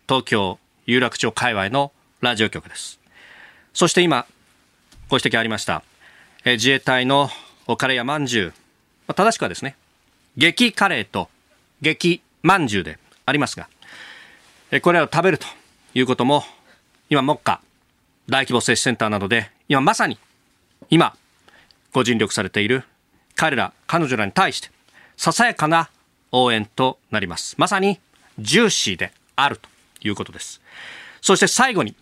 [0.08, 1.92] 東京有楽町界隈の
[2.22, 2.98] ラジオ局です。
[3.74, 4.26] そして今、
[5.10, 5.82] ご指摘ありました、
[6.44, 7.28] え自衛隊の
[7.76, 8.46] カレーやまんじゅう、
[9.06, 9.76] まあ、正しくはですね、
[10.38, 11.28] 激カレーと
[11.82, 13.68] 激まんじゅうでありますが、
[14.70, 15.46] えこれらを食べると
[15.94, 16.44] いうことも、
[17.10, 17.60] 今、目下、
[18.28, 20.18] 大規模接種センターなどで、今まさに、
[20.88, 21.14] 今、
[21.92, 22.84] ご尽力されている
[23.42, 24.70] 彼ら、彼女らに対して、
[25.16, 25.90] ささやかな
[26.30, 27.56] 応援となります。
[27.58, 27.98] まさに、
[28.38, 29.68] ジューシーであると
[30.06, 30.60] いうことです。
[31.20, 31.96] そして最後に、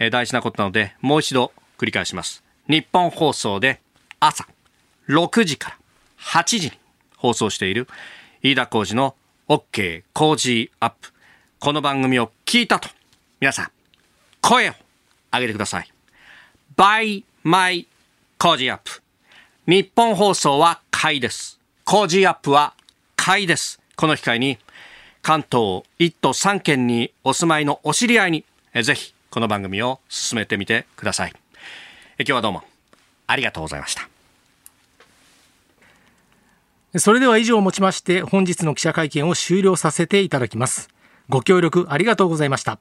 [0.00, 2.42] え大事なことなので、もう一度繰り返します。
[2.68, 3.78] 日本放送で
[4.18, 4.48] 朝
[5.08, 5.78] 6時から
[6.18, 6.72] 8時に
[7.16, 7.86] 放送している
[8.42, 9.14] 飯田浩二の
[9.48, 11.12] OK 工事アップ。
[11.60, 12.88] この番組を聞いたと、
[13.38, 13.70] 皆さん、
[14.40, 14.72] 声を
[15.32, 15.92] 上げてください。
[16.76, 17.86] by my
[18.36, 19.05] 工事アップ。
[19.66, 21.58] 日本放送は買いです。
[21.84, 22.74] 工事アップは
[23.16, 23.80] 買いです。
[23.96, 24.58] この機会に
[25.22, 28.44] 関東1都3県にお住まいのお知り合いに
[28.80, 31.32] ぜひこの番組を進めてみてください。
[32.20, 32.62] 今日はどうも
[33.26, 34.08] ありがとうございました。
[37.00, 40.90] それでは以上をもちまして本日の記者会見を終了させていただきます。
[41.28, 42.78] ご協力ありがとうございました。